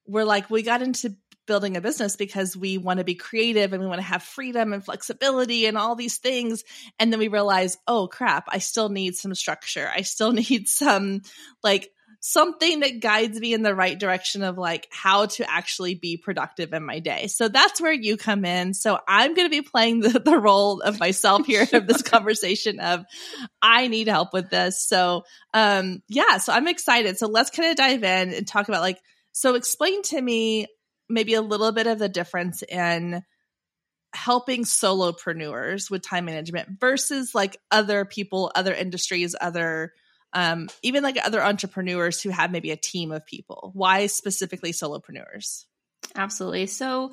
were 0.06 0.24
like, 0.24 0.50
we 0.50 0.62
got 0.62 0.82
into 0.82 1.14
building 1.46 1.76
a 1.76 1.80
business 1.80 2.16
because 2.16 2.56
we 2.56 2.76
want 2.76 2.98
to 2.98 3.04
be 3.04 3.14
creative 3.14 3.72
and 3.72 3.80
we 3.80 3.88
want 3.88 4.00
to 4.00 4.06
have 4.06 4.22
freedom 4.22 4.72
and 4.72 4.84
flexibility 4.84 5.66
and 5.66 5.78
all 5.78 5.94
these 5.94 6.16
things. 6.18 6.64
And 6.98 7.12
then 7.12 7.20
we 7.20 7.28
realize, 7.28 7.78
oh 7.86 8.08
crap, 8.08 8.46
I 8.48 8.58
still 8.58 8.88
need 8.88 9.14
some 9.14 9.34
structure. 9.34 9.88
I 9.92 10.02
still 10.02 10.32
need 10.50 10.68
some 10.68 11.22
like 11.62 11.90
something 12.28 12.80
that 12.80 12.98
guides 12.98 13.38
me 13.38 13.54
in 13.54 13.62
the 13.62 13.74
right 13.74 13.96
direction 13.96 14.42
of 14.42 14.58
like 14.58 14.88
how 14.90 15.26
to 15.26 15.48
actually 15.48 15.94
be 15.94 16.16
productive 16.16 16.72
in 16.72 16.84
my 16.84 16.98
day. 16.98 17.28
So 17.28 17.46
that's 17.46 17.80
where 17.80 17.92
you 17.92 18.16
come 18.16 18.44
in. 18.44 18.74
So 18.74 18.98
I'm 19.06 19.34
going 19.34 19.46
to 19.46 19.50
be 19.50 19.62
playing 19.62 20.00
the, 20.00 20.18
the 20.18 20.36
role 20.36 20.80
of 20.80 20.98
myself 20.98 21.46
here 21.46 21.68
of 21.72 21.86
this 21.86 22.02
conversation 22.02 22.80
of 22.80 23.04
I 23.62 23.86
need 23.86 24.08
help 24.08 24.32
with 24.32 24.50
this. 24.50 24.84
So 24.84 25.22
um 25.54 26.02
yeah, 26.08 26.38
so 26.38 26.52
I'm 26.52 26.66
excited. 26.66 27.16
So 27.16 27.28
let's 27.28 27.50
kind 27.50 27.70
of 27.70 27.76
dive 27.76 28.02
in 28.02 28.34
and 28.34 28.46
talk 28.46 28.66
about 28.66 28.80
like 28.80 28.98
so 29.30 29.54
explain 29.54 30.02
to 30.02 30.20
me 30.20 30.66
maybe 31.08 31.34
a 31.34 31.42
little 31.42 31.70
bit 31.70 31.86
of 31.86 32.00
the 32.00 32.08
difference 32.08 32.64
in 32.64 33.22
helping 34.12 34.64
solopreneurs 34.64 35.92
with 35.92 36.02
time 36.02 36.24
management 36.24 36.80
versus 36.80 37.36
like 37.36 37.56
other 37.70 38.04
people, 38.04 38.50
other 38.56 38.74
industries, 38.74 39.36
other 39.40 39.92
um, 40.36 40.68
even 40.82 41.02
like 41.02 41.16
other 41.24 41.42
entrepreneurs 41.42 42.20
who 42.20 42.28
have 42.28 42.52
maybe 42.52 42.70
a 42.70 42.76
team 42.76 43.10
of 43.10 43.24
people? 43.24 43.70
Why 43.72 44.06
specifically 44.06 44.72
solopreneurs? 44.72 45.64
Absolutely. 46.14 46.66
So, 46.66 47.12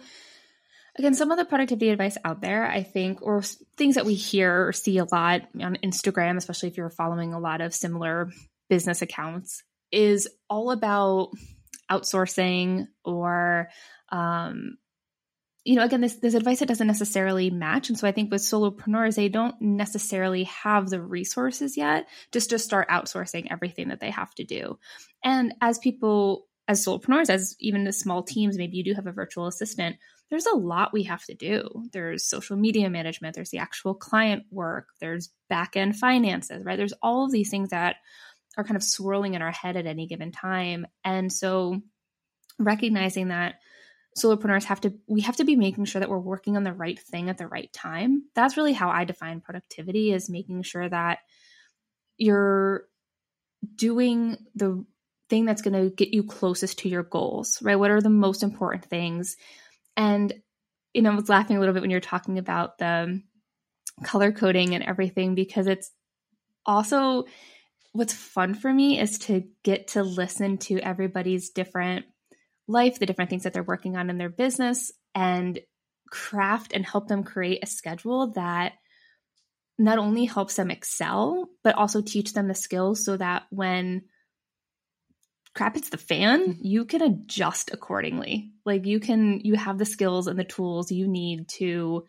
again, 0.97 1.13
some 1.13 1.31
of 1.31 1.37
the 1.37 1.45
productivity 1.45 1.89
advice 1.89 2.17
out 2.25 2.41
there, 2.41 2.69
I 2.69 2.83
think, 2.83 3.21
or 3.21 3.41
things 3.77 3.95
that 3.95 4.05
we 4.05 4.13
hear 4.13 4.67
or 4.67 4.73
see 4.73 4.97
a 4.97 5.05
lot 5.05 5.43
on 5.59 5.77
Instagram, 5.81 6.35
especially 6.35 6.67
if 6.67 6.75
you're 6.75 6.89
following 6.89 7.33
a 7.33 7.39
lot 7.39 7.61
of 7.61 7.73
similar 7.73 8.29
business 8.69 9.01
accounts, 9.01 9.63
is 9.89 10.27
all 10.49 10.71
about 10.71 11.29
outsourcing 11.89 12.87
or 13.05 13.69
um, 14.09 14.77
you 15.65 15.75
know, 15.75 15.83
again, 15.83 16.01
this 16.01 16.15
this 16.15 16.33
advice 16.33 16.59
that 16.59 16.67
doesn't 16.67 16.87
necessarily 16.87 17.49
match, 17.49 17.89
and 17.89 17.97
so 17.97 18.07
I 18.07 18.11
think 18.11 18.31
with 18.31 18.41
solopreneurs, 18.41 19.15
they 19.15 19.29
don't 19.29 19.55
necessarily 19.61 20.43
have 20.43 20.89
the 20.89 21.01
resources 21.01 21.77
yet 21.77 22.07
just 22.31 22.49
to 22.49 22.59
start 22.59 22.89
outsourcing 22.89 23.47
everything 23.49 23.87
that 23.87 24.01
they 24.01 24.09
have 24.09 24.33
to 24.35 24.43
do. 24.43 24.77
And 25.23 25.53
as 25.61 25.79
people, 25.79 26.47
as 26.67 26.85
solopreneurs, 26.85 27.29
as 27.29 27.55
even 27.59 27.85
the 27.85 27.93
small 27.93 28.23
teams, 28.23 28.57
maybe 28.57 28.77
you 28.77 28.83
do 28.83 28.93
have 28.93 29.07
a 29.07 29.13
virtual 29.13 29.47
assistant. 29.47 29.95
There's 30.29 30.47
a 30.47 30.55
lot 30.55 30.93
we 30.93 31.03
have 31.03 31.23
to 31.25 31.33
do. 31.33 31.69
There's 31.93 32.25
social 32.25 32.57
media 32.57 32.89
management. 32.89 33.35
There's 33.35 33.51
the 33.51 33.59
actual 33.59 33.93
client 33.93 34.43
work. 34.51 34.87
There's 34.99 35.29
back 35.47 35.77
end 35.77 35.95
finances, 35.95 36.65
right? 36.65 36.77
There's 36.77 36.93
all 37.01 37.25
of 37.25 37.31
these 37.31 37.49
things 37.49 37.69
that 37.69 37.97
are 38.57 38.63
kind 38.63 38.75
of 38.75 38.83
swirling 38.83 39.33
in 39.33 39.41
our 39.41 39.51
head 39.51 39.77
at 39.77 39.85
any 39.85 40.07
given 40.07 40.31
time, 40.33 40.87
and 41.05 41.31
so 41.31 41.81
recognizing 42.59 43.29
that 43.29 43.55
solopreneurs 44.17 44.65
have 44.65 44.81
to 44.81 44.93
we 45.07 45.21
have 45.21 45.37
to 45.37 45.43
be 45.43 45.55
making 45.55 45.85
sure 45.85 45.99
that 45.99 46.09
we're 46.09 46.19
working 46.19 46.55
on 46.55 46.63
the 46.63 46.73
right 46.73 46.99
thing 46.99 47.29
at 47.29 47.37
the 47.37 47.47
right 47.47 47.71
time. 47.73 48.23
That's 48.35 48.57
really 48.57 48.73
how 48.73 48.89
i 48.89 49.03
define 49.05 49.41
productivity 49.41 50.11
is 50.11 50.29
making 50.29 50.63
sure 50.63 50.87
that 50.87 51.19
you're 52.17 52.85
doing 53.75 54.37
the 54.55 54.85
thing 55.29 55.45
that's 55.45 55.61
going 55.61 55.73
to 55.73 55.95
get 55.95 56.13
you 56.13 56.23
closest 56.23 56.79
to 56.79 56.89
your 56.89 57.03
goals 57.03 57.59
right? 57.61 57.77
What 57.77 57.91
are 57.91 58.01
the 58.01 58.09
most 58.09 58.43
important 58.43 58.85
things? 58.85 59.35
And 59.95 60.33
you 60.93 61.01
know 61.01 61.11
i 61.11 61.15
was 61.15 61.29
laughing 61.29 61.57
a 61.57 61.59
little 61.59 61.73
bit 61.73 61.81
when 61.81 61.89
you're 61.89 61.99
talking 61.99 62.37
about 62.37 62.77
the 62.77 63.21
color 64.03 64.31
coding 64.31 64.73
and 64.73 64.83
everything 64.83 65.35
because 65.35 65.67
it's 65.67 65.91
also 66.65 67.25
what's 67.91 68.13
fun 68.13 68.53
for 68.53 68.73
me 68.73 68.99
is 68.99 69.19
to 69.19 69.43
get 69.63 69.89
to 69.89 70.03
listen 70.03 70.57
to 70.57 70.79
everybody's 70.79 71.49
different 71.49 72.05
life, 72.67 72.99
the 72.99 73.05
different 73.05 73.29
things 73.29 73.43
that 73.43 73.53
they're 73.53 73.63
working 73.63 73.97
on 73.97 74.09
in 74.09 74.17
their 74.17 74.29
business, 74.29 74.91
and 75.15 75.59
craft 76.09 76.73
and 76.73 76.85
help 76.85 77.07
them 77.07 77.23
create 77.23 77.63
a 77.63 77.67
schedule 77.67 78.31
that 78.33 78.73
not 79.79 79.97
only 79.97 80.25
helps 80.25 80.55
them 80.55 80.69
excel, 80.69 81.49
but 81.63 81.75
also 81.75 82.01
teach 82.01 82.33
them 82.33 82.47
the 82.47 82.55
skills 82.55 83.03
so 83.03 83.17
that 83.17 83.43
when 83.49 84.03
crap 85.55 85.75
hits 85.75 85.89
the 85.89 85.97
fan, 85.97 86.41
mm-hmm. 86.41 86.65
you 86.65 86.85
can 86.85 87.01
adjust 87.01 87.71
accordingly. 87.73 88.51
Like 88.65 88.85
you 88.85 88.99
can, 88.99 89.41
you 89.43 89.55
have 89.55 89.77
the 89.77 89.85
skills 89.85 90.27
and 90.27 90.37
the 90.37 90.43
tools 90.43 90.91
you 90.91 91.07
need 91.07 91.47
to 91.49 92.05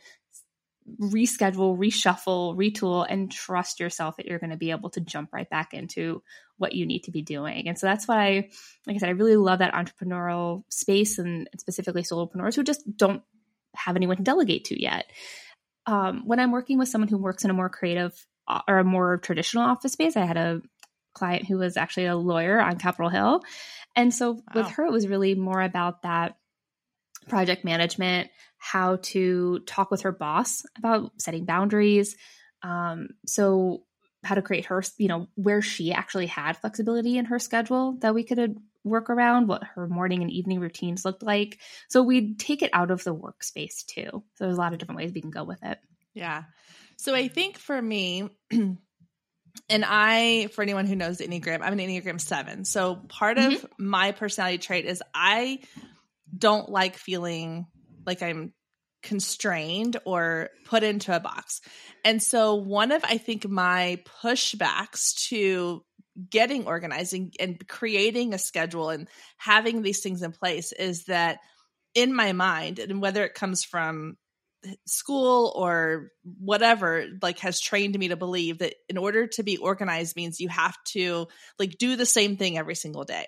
reschedule, 1.01 1.79
reshuffle, 1.79 2.57
retool, 2.57 3.07
and 3.09 3.31
trust 3.31 3.81
yourself 3.81 4.17
that 4.17 4.27
you're 4.27 4.39
going 4.39 4.51
to 4.51 4.57
be 4.57 4.71
able 4.71 4.91
to 4.91 5.01
jump 5.01 5.33
right 5.33 5.49
back 5.49 5.73
into 5.73 6.23
what 6.59 6.75
you 6.75 6.87
need 6.87 7.05
to 7.05 7.11
be 7.11 7.23
doing. 7.23 7.69
And 7.69 7.79
so 7.79 7.87
that's 7.87 8.07
why, 8.07 8.49
like 8.87 8.97
I 8.97 8.99
said, 8.99 9.09
I 9.09 9.13
really 9.13 9.37
love 9.37 9.61
that 9.61 9.75
entrepreneurial 9.75 10.65
space 10.69 11.19
and 11.19 11.49
specifically 11.59 12.03
solopreneurs 12.03 12.55
who 12.55 12.63
just 12.63 12.83
don't 12.97 13.23
have 13.75 13.97
anyone 13.97 14.19
to 14.19 14.23
delegate 14.23 14.67
to 14.67 14.81
yet. 14.81 15.11
Um, 15.87 16.23
when 16.27 16.39
I'm 16.39 16.53
working 16.53 16.79
with 16.79 16.89
someone 16.89 17.09
who 17.09 17.19
works 17.19 17.45
in 17.45 17.51
a 17.51 17.55
more 17.55 17.69
creative 17.69 18.15
uh, 18.47 18.61
or 18.69 18.79
a 18.79 18.85
more 18.85 19.19
traditional 19.19 19.65
office 19.65 19.93
space, 19.93 20.17
I 20.17 20.25
had 20.25 20.37
a 20.37 20.63
client 21.15 21.47
who 21.47 21.59
was 21.59 21.77
actually 21.77 22.07
a 22.07 22.17
lawyer 22.17 22.61
on 22.61 22.79
Capitol 22.79 23.09
Hill. 23.09 23.43
And 23.97 24.13
so 24.13 24.33
wow. 24.33 24.43
with 24.55 24.69
her, 24.73 24.85
it 24.85 24.93
was 24.93 25.09
really 25.09 25.35
more 25.35 25.63
about 25.63 26.03
that 26.03 26.37
project 27.29 27.65
management, 27.65 28.31
how 28.59 28.97
to 29.03 29.61
talk 29.61 29.91
with 29.91 30.03
her 30.03 30.13
boss 30.13 30.63
about 30.77 31.13
setting 31.19 31.45
boundaries. 31.45 32.17
Um, 32.63 33.09
so 33.27 33.85
how 34.25 34.35
to 34.35 34.43
create 34.43 34.67
her, 34.67 34.83
you 34.99 35.09
know, 35.09 35.29
where 35.35 35.63
she 35.63 35.93
actually 35.93 36.27
had 36.27 36.57
flexibility 36.57 37.19
in 37.19 37.27
her 37.27 37.39
schedule 37.39 37.99
that 38.01 38.15
we 38.15 38.25
could 38.25 38.57
work 38.83 39.11
around, 39.11 39.49
what 39.49 39.65
her 39.65 39.89
morning 39.89 40.23
and 40.23 40.31
evening 40.31 40.61
routines 40.61 41.05
looked 41.05 41.23
like. 41.23 41.59
So 41.89 42.03
we'd 42.03 42.39
take 42.39 42.63
it 42.63 42.71
out 42.73 42.91
of 42.91 43.05
the 43.05 43.15
workspace 43.15 43.85
too. 43.87 44.11
So 44.35 44.45
there's 44.45 44.57
a 44.57 44.61
lot 44.61 44.73
of 44.73 44.79
different 44.79 44.99
ways 44.99 45.13
we 45.15 45.21
can 45.21 45.31
go 45.31 45.45
with 45.45 45.63
it. 45.63 45.79
Yeah. 46.13 46.45
So 46.97 47.15
I 47.15 47.29
think 47.29 47.59
for 47.59 47.81
me, 47.81 48.29
and 48.51 48.79
I, 49.71 50.49
for 50.53 50.63
anyone 50.63 50.87
who 50.87 50.97
knows 50.97 51.19
Enneagram, 51.19 51.61
I'm 51.63 51.73
an 51.73 51.79
Enneagram 51.79 52.21
seven. 52.21 52.65
So 52.65 52.97
part 52.97 53.39
mm-hmm. 53.39 53.55
of 53.55 53.67
my 53.79 54.13
personality 54.13 54.59
trait 54.59 54.85
is 54.85 55.03
I 55.15 55.61
don't 56.37 56.69
like 56.69 56.97
feeling 56.97 57.67
like 58.07 58.23
I'm 58.23 58.53
constrained 59.03 59.99
or 60.05 60.51
put 60.65 60.83
into 60.83 61.15
a 61.15 61.21
box. 61.21 61.61
And 62.05 62.23
so 62.23 62.55
one 62.55 62.91
of 62.91 63.05
I 63.05 63.19
think 63.19 63.49
my 63.49 64.03
pushbacks 64.23 65.29
to 65.29 65.85
getting 66.31 66.67
organizing 66.67 67.33
and 67.39 67.67
creating 67.69 68.35
a 68.35 68.39
schedule 68.39 68.91
and 68.91 69.09
having 69.37 69.83
these 69.83 70.01
things 70.01 70.23
in 70.23 70.33
place 70.33 70.73
is 70.73 71.05
that 71.05 71.39
in 71.95 72.15
my 72.15 72.33
mind 72.33 72.79
and 72.79 73.03
whether 73.03 73.25
it 73.25 73.35
comes 73.35 73.65
from 73.65 74.17
school 74.87 75.53
or 75.55 76.09
whatever 76.39 77.07
like 77.21 77.41
has 77.41 77.61
trained 77.61 77.99
me 77.99 78.09
to 78.09 78.17
believe 78.17 78.59
that 78.59 78.75
in 78.89 78.97
order 78.97 79.27
to 79.27 79.43
be 79.43 79.57
organized 79.57 80.17
means 80.17 80.41
you 80.41 80.49
have 80.49 80.77
to 80.85 81.27
like 81.59 81.77
do 81.79 81.97
the 81.97 82.07
same 82.07 82.37
thing 82.37 82.57
every 82.57 82.75
single 82.75 83.05
day 83.05 83.27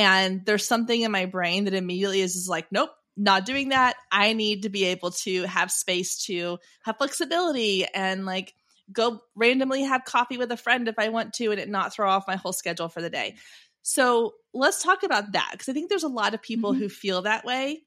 and 0.00 0.44
there's 0.46 0.66
something 0.66 1.02
in 1.02 1.12
my 1.12 1.26
brain 1.26 1.64
that 1.64 1.74
immediately 1.74 2.20
is, 2.20 2.48
like 2.48 2.72
nope 2.72 2.90
not 3.16 3.44
doing 3.44 3.68
that. 3.68 3.96
I 4.10 4.32
need 4.32 4.62
to 4.62 4.70
be 4.70 4.86
able 4.86 5.10
to 5.10 5.42
have 5.42 5.70
space 5.70 6.24
to 6.24 6.58
have 6.84 6.96
flexibility 6.96 7.84
and 7.84 8.24
like 8.24 8.54
go 8.92 9.20
randomly 9.34 9.82
have 9.82 10.04
coffee 10.04 10.38
with 10.38 10.50
a 10.50 10.56
friend 10.56 10.88
if 10.88 10.98
i 10.98 11.10
want 11.10 11.34
to 11.34 11.50
and 11.50 11.60
it 11.60 11.68
not 11.68 11.92
throw 11.92 12.10
off 12.10 12.26
my 12.26 12.36
whole 12.36 12.52
schedule 12.52 12.88
for 12.88 13.02
the 13.02 13.10
day. 13.10 13.36
So 13.82 14.34
let's 14.52 14.82
talk 14.82 15.02
about 15.02 15.32
that 15.32 15.50
because 15.52 15.68
i 15.68 15.72
think 15.72 15.88
there's 15.88 16.02
a 16.02 16.08
lot 16.08 16.34
of 16.34 16.42
people 16.42 16.72
mm-hmm. 16.72 16.82
who 16.82 16.88
feel 16.88 17.22
that 17.22 17.44
way. 17.44 17.82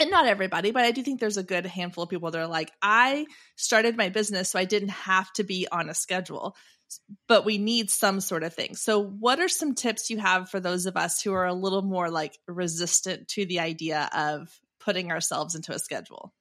And 0.00 0.10
not 0.10 0.26
everybody, 0.26 0.72
but 0.72 0.82
I 0.82 0.90
do 0.90 1.04
think 1.04 1.20
there's 1.20 1.36
a 1.36 1.44
good 1.44 1.66
handful 1.66 2.02
of 2.02 2.10
people 2.10 2.32
that 2.32 2.40
are 2.40 2.48
like, 2.48 2.72
I 2.82 3.26
started 3.54 3.96
my 3.96 4.08
business 4.08 4.50
so 4.50 4.58
I 4.58 4.64
didn't 4.64 4.88
have 4.88 5.32
to 5.34 5.44
be 5.44 5.68
on 5.70 5.88
a 5.88 5.94
schedule, 5.94 6.56
but 7.28 7.44
we 7.44 7.58
need 7.58 7.90
some 7.90 8.20
sort 8.20 8.42
of 8.42 8.54
thing. 8.54 8.74
So, 8.74 9.02
what 9.02 9.40
are 9.40 9.48
some 9.48 9.74
tips 9.74 10.10
you 10.10 10.18
have 10.18 10.48
for 10.48 10.60
those 10.60 10.86
of 10.86 10.96
us 10.96 11.20
who 11.22 11.32
are 11.32 11.46
a 11.46 11.54
little 11.54 11.82
more 11.82 12.10
like 12.10 12.38
resistant 12.46 13.28
to 13.28 13.46
the 13.46 13.60
idea 13.60 14.08
of 14.14 14.48
putting 14.80 15.10
ourselves 15.10 15.54
into 15.54 15.72
a 15.72 15.78
schedule? 15.78 16.32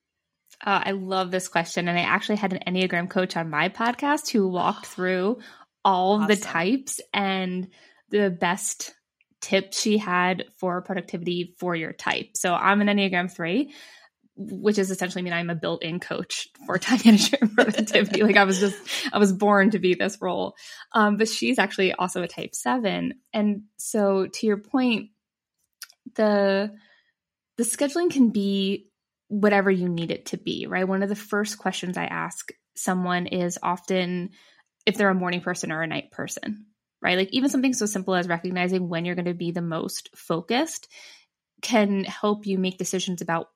Uh, 0.63 0.81
I 0.86 0.91
love 0.91 1.31
this 1.31 1.48
question. 1.48 1.88
And 1.88 1.98
I 1.98 2.03
actually 2.03 2.38
had 2.38 2.53
an 2.53 2.62
Enneagram 2.67 3.10
coach 3.10 3.36
on 3.36 3.50
my 3.50 3.69
podcast 3.69 4.29
who 4.29 4.48
walked 4.48 4.86
through 4.88 5.39
all 5.83 6.15
awesome. 6.15 6.27
the 6.27 6.36
types 6.38 7.01
and 7.13 7.67
the 8.10 8.29
best 8.29 8.93
tips 9.41 9.81
she 9.81 9.98
had 9.98 10.45
for 10.57 10.81
productivity 10.81 11.55
for 11.60 11.75
your 11.75 11.91
type. 11.91 12.29
So 12.36 12.53
I'm 12.53 12.79
an 12.81 12.88
Enneagram 12.88 13.29
3, 13.29 13.74
which 14.35 14.77
is 14.77 14.89
essentially 14.89 15.21
mean 15.21 15.33
I'm 15.33 15.49
a 15.49 15.55
built-in 15.55 15.99
coach 15.99 16.47
for 16.65 16.77
time 16.79 16.99
management 17.05 17.55
productivity. 17.55 18.23
like 18.23 18.37
I 18.37 18.43
was 18.43 18.59
just 18.59 18.77
I 19.11 19.19
was 19.19 19.31
born 19.31 19.71
to 19.71 19.79
be 19.79 19.93
this 19.93 20.17
role. 20.21 20.55
Um, 20.93 21.17
but 21.17 21.27
she's 21.27 21.59
actually 21.59 21.93
also 21.93 22.23
a 22.23 22.27
type 22.27 22.55
7. 22.55 23.13
And 23.33 23.63
so 23.77 24.27
to 24.27 24.45
your 24.45 24.57
point, 24.57 25.09
the 26.15 26.71
the 27.57 27.63
scheduling 27.63 28.11
can 28.11 28.29
be 28.29 28.89
whatever 29.27 29.69
you 29.69 29.87
need 29.89 30.11
it 30.11 30.27
to 30.27 30.37
be, 30.37 30.67
right? 30.67 30.87
One 30.87 31.03
of 31.03 31.09
the 31.09 31.15
first 31.15 31.57
questions 31.57 31.97
I 31.97 32.05
ask 32.05 32.51
someone 32.75 33.27
is 33.27 33.59
often 33.61 34.31
if 34.85 34.97
they're 34.97 35.09
a 35.09 35.15
morning 35.15 35.41
person 35.41 35.71
or 35.71 35.81
a 35.81 35.87
night 35.87 36.11
person 36.11 36.65
right? 37.03 37.17
Like 37.17 37.29
even 37.33 37.49
something 37.49 37.73
so 37.73 37.85
simple 37.85 38.15
as 38.15 38.27
recognizing 38.27 38.87
when 38.87 39.05
you're 39.05 39.13
going 39.13 39.25
to 39.25 39.33
be 39.33 39.51
the 39.51 39.61
most 39.61 40.09
focused 40.15 40.87
can 41.61 42.05
help 42.05 42.47
you 42.47 42.57
make 42.57 42.77
decisions 42.77 43.21
about 43.21 43.49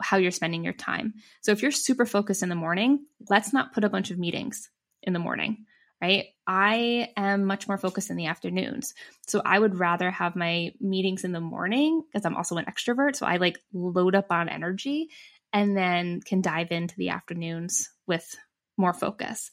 how 0.00 0.16
you're 0.16 0.30
spending 0.30 0.64
your 0.64 0.72
time. 0.72 1.14
So 1.42 1.52
if 1.52 1.62
you're 1.62 1.70
super 1.70 2.06
focused 2.06 2.42
in 2.42 2.48
the 2.48 2.54
morning, 2.54 3.06
let's 3.28 3.52
not 3.52 3.72
put 3.72 3.84
a 3.84 3.88
bunch 3.88 4.10
of 4.10 4.18
meetings 4.18 4.70
in 5.02 5.12
the 5.12 5.18
morning, 5.18 5.66
right? 6.00 6.26
I 6.46 7.10
am 7.16 7.44
much 7.44 7.68
more 7.68 7.78
focused 7.78 8.10
in 8.10 8.16
the 8.16 8.26
afternoons. 8.26 8.94
So 9.26 9.42
I 9.44 9.58
would 9.58 9.78
rather 9.78 10.10
have 10.10 10.36
my 10.36 10.72
meetings 10.80 11.24
in 11.24 11.32
the 11.32 11.40
morning 11.40 12.02
because 12.02 12.24
I'm 12.24 12.36
also 12.36 12.56
an 12.56 12.66
extrovert. 12.66 13.16
So 13.16 13.26
I 13.26 13.36
like 13.36 13.58
load 13.72 14.14
up 14.14 14.26
on 14.30 14.48
energy 14.48 15.08
and 15.52 15.76
then 15.76 16.20
can 16.20 16.40
dive 16.40 16.72
into 16.72 16.96
the 16.96 17.10
afternoons 17.10 17.90
with 18.06 18.34
more 18.76 18.94
focus. 18.94 19.50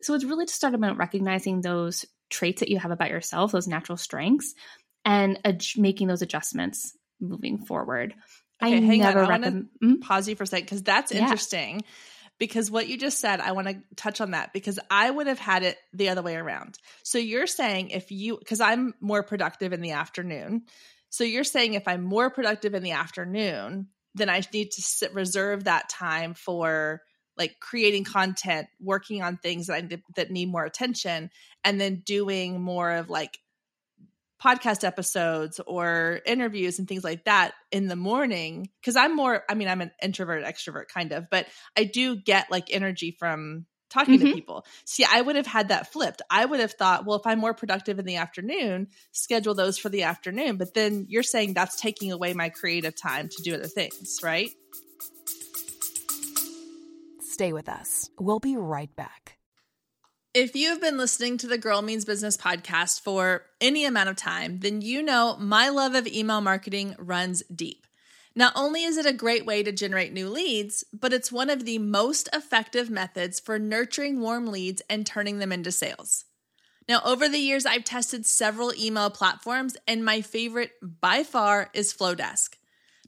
So 0.00 0.14
it's 0.14 0.24
really 0.24 0.46
just 0.46 0.56
start 0.56 0.74
about 0.74 0.96
recognizing 0.96 1.60
those 1.60 2.04
traits 2.30 2.60
that 2.60 2.70
you 2.70 2.78
have 2.78 2.90
about 2.90 3.10
yourself, 3.10 3.52
those 3.52 3.68
natural 3.68 3.98
strengths, 3.98 4.54
and 5.04 5.38
ad- 5.44 5.64
making 5.76 6.08
those 6.08 6.22
adjustments 6.22 6.96
moving 7.20 7.58
forward. 7.58 8.14
Okay, 8.62 8.76
I 8.76 8.80
hang 8.80 9.00
never 9.00 9.20
on. 9.20 9.24
I 9.24 9.28
recommend. 9.28 9.68
Mm-hmm. 9.82 10.00
Pause 10.00 10.28
you 10.28 10.36
for 10.36 10.44
a 10.44 10.46
second 10.46 10.66
because 10.66 10.82
that's 10.82 11.12
interesting. 11.12 11.76
Yeah. 11.76 11.86
Because 12.38 12.70
what 12.70 12.88
you 12.88 12.96
just 12.96 13.20
said, 13.20 13.40
I 13.40 13.52
want 13.52 13.68
to 13.68 13.76
touch 13.94 14.20
on 14.20 14.32
that 14.32 14.52
because 14.52 14.80
I 14.90 15.08
would 15.08 15.26
have 15.28 15.38
had 15.38 15.62
it 15.62 15.76
the 15.92 16.08
other 16.08 16.22
way 16.22 16.34
around. 16.34 16.78
So 17.04 17.18
you're 17.18 17.46
saying 17.46 17.90
if 17.90 18.10
you, 18.10 18.36
because 18.36 18.60
I'm 18.60 18.94
more 19.00 19.22
productive 19.22 19.72
in 19.72 19.80
the 19.80 19.92
afternoon. 19.92 20.62
So 21.10 21.24
you're 21.24 21.44
saying 21.44 21.74
if 21.74 21.86
I'm 21.86 22.02
more 22.02 22.30
productive 22.30 22.74
in 22.74 22.82
the 22.82 22.92
afternoon, 22.92 23.88
then 24.14 24.28
I 24.28 24.42
need 24.52 24.72
to 24.72 24.82
sit, 24.82 25.14
reserve 25.14 25.64
that 25.64 25.88
time 25.88 26.34
for 26.34 27.02
like 27.36 27.60
creating 27.60 28.04
content, 28.04 28.66
working 28.80 29.22
on 29.22 29.36
things 29.36 29.68
that 29.68 29.74
I, 29.74 29.98
that 30.16 30.30
need 30.30 30.50
more 30.50 30.64
attention, 30.64 31.30
and 31.64 31.80
then 31.80 32.02
doing 32.04 32.60
more 32.60 32.90
of 32.92 33.08
like 33.08 33.38
podcast 34.42 34.84
episodes 34.84 35.60
or 35.66 36.20
interviews 36.26 36.78
and 36.78 36.88
things 36.88 37.04
like 37.04 37.24
that 37.24 37.52
in 37.70 37.86
the 37.86 37.96
morning 37.96 38.68
because 38.80 38.96
I'm 38.96 39.14
more 39.14 39.44
I 39.48 39.54
mean 39.54 39.68
I'm 39.68 39.80
an 39.80 39.92
introvert 40.02 40.44
extrovert 40.44 40.88
kind 40.92 41.12
of 41.12 41.30
but 41.30 41.46
I 41.76 41.84
do 41.84 42.16
get 42.16 42.50
like 42.50 42.68
energy 42.70 43.14
from 43.18 43.66
talking 43.92 44.18
mm-hmm. 44.18 44.28
to 44.28 44.34
people. 44.34 44.64
See, 44.84 45.04
I 45.04 45.20
would 45.20 45.36
have 45.36 45.46
had 45.46 45.68
that 45.68 45.92
flipped. 45.92 46.22
I 46.30 46.44
would 46.44 46.60
have 46.60 46.72
thought, 46.72 47.04
well, 47.04 47.18
if 47.18 47.26
I'm 47.26 47.38
more 47.38 47.54
productive 47.54 47.98
in 47.98 48.06
the 48.06 48.16
afternoon, 48.16 48.88
schedule 49.12 49.54
those 49.54 49.78
for 49.78 49.90
the 49.90 50.04
afternoon. 50.04 50.56
But 50.56 50.74
then 50.74 51.06
you're 51.08 51.22
saying 51.22 51.54
that's 51.54 51.78
taking 51.78 52.10
away 52.10 52.32
my 52.32 52.48
creative 52.48 52.94
time 52.96 53.28
to 53.28 53.42
do 53.42 53.54
other 53.54 53.66
things, 53.66 54.20
right? 54.22 54.50
Stay 57.20 57.52
with 57.52 57.68
us. 57.68 58.08
We'll 58.18 58.40
be 58.40 58.56
right 58.56 58.94
back. 58.96 59.31
If 60.34 60.56
you've 60.56 60.80
been 60.80 60.96
listening 60.96 61.36
to 61.38 61.46
the 61.46 61.58
Girl 61.58 61.82
Means 61.82 62.06
Business 62.06 62.38
podcast 62.38 63.02
for 63.02 63.42
any 63.60 63.84
amount 63.84 64.08
of 64.08 64.16
time, 64.16 64.60
then 64.60 64.80
you 64.80 65.02
know 65.02 65.36
my 65.38 65.68
love 65.68 65.94
of 65.94 66.06
email 66.06 66.40
marketing 66.40 66.96
runs 66.98 67.42
deep. 67.54 67.86
Not 68.34 68.54
only 68.56 68.82
is 68.82 68.96
it 68.96 69.04
a 69.04 69.12
great 69.12 69.44
way 69.44 69.62
to 69.62 69.72
generate 69.72 70.14
new 70.14 70.30
leads, 70.30 70.84
but 70.90 71.12
it's 71.12 71.30
one 71.30 71.50
of 71.50 71.66
the 71.66 71.76
most 71.76 72.30
effective 72.32 72.88
methods 72.88 73.40
for 73.40 73.58
nurturing 73.58 74.20
warm 74.20 74.46
leads 74.46 74.80
and 74.88 75.04
turning 75.04 75.38
them 75.38 75.52
into 75.52 75.70
sales. 75.70 76.24
Now, 76.88 77.02
over 77.04 77.28
the 77.28 77.36
years, 77.36 77.66
I've 77.66 77.84
tested 77.84 78.24
several 78.24 78.72
email 78.74 79.10
platforms, 79.10 79.76
and 79.86 80.02
my 80.02 80.22
favorite 80.22 80.72
by 80.80 81.24
far 81.24 81.68
is 81.74 81.92
Flodesk. 81.92 82.54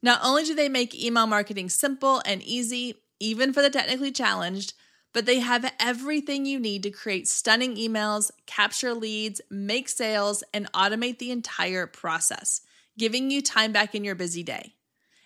Not 0.02 0.21
only 0.23 0.45
do 0.45 0.54
they 0.54 0.69
make 0.69 0.95
email 0.95 1.26
marketing 1.26 1.71
simple 1.71 2.21
and 2.26 2.43
easy, 2.43 2.97
even 3.19 3.54
for 3.54 3.62
the 3.62 3.71
technically 3.71 4.12
challenged, 4.12 4.75
but 5.14 5.25
they 5.25 5.38
have 5.38 5.73
everything 5.80 6.44
you 6.44 6.59
need 6.59 6.83
to 6.83 6.90
create 6.90 7.26
stunning 7.26 7.76
emails, 7.76 8.30
capture 8.47 8.92
leads, 8.92 9.40
make 9.49 9.88
sales, 9.88 10.44
and 10.52 10.71
automate 10.73 11.18
the 11.18 11.30
entire 11.30 11.87
process, 11.87 12.61
giving 12.99 13.30
you 13.30 13.40
time 13.40 13.73
back 13.73 13.94
in 13.94 14.04
your 14.04 14.16
busy 14.16 14.42
day. 14.42 14.75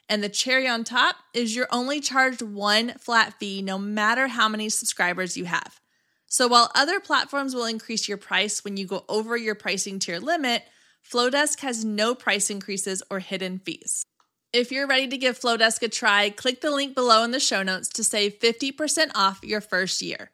And 0.09 0.23
the 0.23 0.29
cherry 0.29 0.69
on 0.69 0.85
top 0.85 1.17
is 1.35 1.57
you're 1.57 1.69
only 1.73 2.01
charged 2.01 2.43
one 2.43 2.95
flat 2.99 3.35
fee 3.41 3.63
no 3.63 3.79
matter 3.79 4.29
how 4.29 4.49
many 4.49 4.69
subscribers 4.69 5.37
you 5.37 5.47
have. 5.47 5.81
So 6.27 6.47
while 6.49 6.71
other 6.75 7.01
platforms 7.01 7.55
will 7.55 7.65
increase 7.65 8.09
your 8.09 8.19
price 8.19 8.63
when 8.63 8.77
you 8.77 8.87
go 8.87 9.05
over 9.09 9.37
your 9.37 9.55
pricing 9.55 9.99
tier 9.99 10.19
limit, 10.19 10.65
Flodesk 11.11 11.61
has 11.61 11.85
no 11.85 12.15
price 12.15 12.51
increases 12.51 13.03
or 13.11 13.21
hidden 13.21 13.59
fees. 13.59 14.05
If 14.51 14.73
you're 14.73 14.87
ready 14.87 15.09
to 15.09 15.19
give 15.19 15.39
Flodesk 15.39 15.83
a 15.83 15.89
try, 15.89 16.31
click 16.31 16.63
the 16.63 16.71
link 16.71 16.95
below 16.95 17.23
in 17.23 17.33
the 17.33 17.41
show 17.41 17.63
notes 17.63 17.89
to 17.91 18.03
save 18.03 18.39
50% 18.39 19.11
off 19.15 19.41
your 19.43 19.61
first 19.61 20.01
year. 20.01 20.31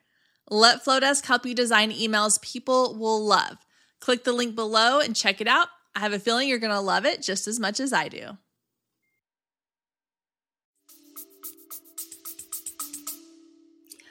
Let 0.48 0.84
Flodesk 0.84 1.26
help 1.26 1.44
you 1.44 1.52
design 1.52 1.90
emails 1.90 2.40
people 2.40 2.96
will 2.96 3.24
love. 3.24 3.56
Click 3.98 4.22
the 4.22 4.32
link 4.32 4.54
below 4.54 5.00
and 5.00 5.16
check 5.16 5.40
it 5.40 5.48
out. 5.48 5.66
I 5.96 6.00
have 6.00 6.12
a 6.12 6.20
feeling 6.20 6.48
you're 6.48 6.60
going 6.60 6.72
to 6.72 6.78
love 6.78 7.04
it 7.04 7.22
just 7.22 7.48
as 7.48 7.58
much 7.58 7.80
as 7.80 7.92
I 7.92 8.06
do. 8.06 8.38